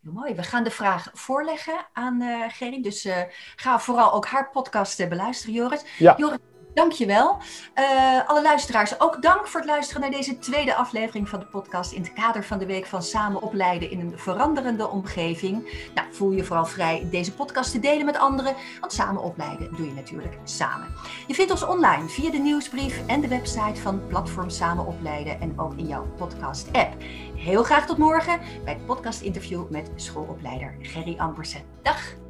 Mooi, 0.00 0.34
we 0.34 0.42
gaan 0.42 0.64
de 0.64 0.70
vraag 0.70 1.10
voorleggen 1.12 1.86
aan 1.92 2.22
uh, 2.22 2.44
Gerry. 2.48 2.82
Dus 2.82 3.08
ga 3.56 3.78
vooral 3.78 4.12
ook 4.12 4.26
haar 4.26 4.50
podcast 4.50 5.08
beluisteren, 5.08 5.54
Joris. 5.54 5.98
Ja. 5.98 6.14
Joris, 6.16 6.38
Dankjewel. 6.74 7.38
Uh, 7.74 8.28
alle 8.28 8.42
luisteraars, 8.42 9.00
ook 9.00 9.22
dank 9.22 9.46
voor 9.46 9.60
het 9.60 9.68
luisteren 9.68 10.00
naar 10.02 10.10
deze 10.10 10.38
tweede 10.38 10.74
aflevering 10.74 11.28
van 11.28 11.38
de 11.38 11.46
podcast 11.46 11.92
in 11.92 12.02
het 12.02 12.12
kader 12.12 12.44
van 12.44 12.58
de 12.58 12.66
week 12.66 12.86
van 12.86 13.02
samen 13.02 13.42
opleiden 13.42 13.90
in 13.90 14.00
een 14.00 14.18
veranderende 14.18 14.88
omgeving. 14.88 15.88
Nou, 15.94 16.06
voel 16.12 16.30
je 16.30 16.44
vooral 16.44 16.66
vrij 16.66 17.06
deze 17.10 17.34
podcast 17.34 17.72
te 17.72 17.80
delen 17.80 18.04
met 18.04 18.18
anderen, 18.18 18.54
want 18.80 18.92
samen 18.92 19.22
opleiden 19.22 19.76
doe 19.76 19.86
je 19.86 19.94
natuurlijk 19.94 20.38
samen. 20.44 20.88
Je 21.26 21.34
vindt 21.34 21.50
ons 21.50 21.66
online 21.66 22.08
via 22.08 22.30
de 22.30 22.38
nieuwsbrief 22.38 23.06
en 23.06 23.20
de 23.20 23.28
website 23.28 23.80
van 23.80 24.06
Platform 24.06 24.50
Samen 24.50 24.86
Opleiden 24.86 25.40
en 25.40 25.58
ook 25.58 25.76
in 25.76 25.86
jouw 25.86 26.06
podcast-app. 26.16 26.94
Heel 27.36 27.62
graag 27.62 27.86
tot 27.86 27.98
morgen 27.98 28.40
bij 28.64 28.72
het 28.72 28.86
podcast-interview 28.86 29.70
met 29.70 29.90
schoolopleider 29.94 30.74
Gerry 30.80 31.18
Ambersen. 31.18 31.62
Dag! 31.82 32.21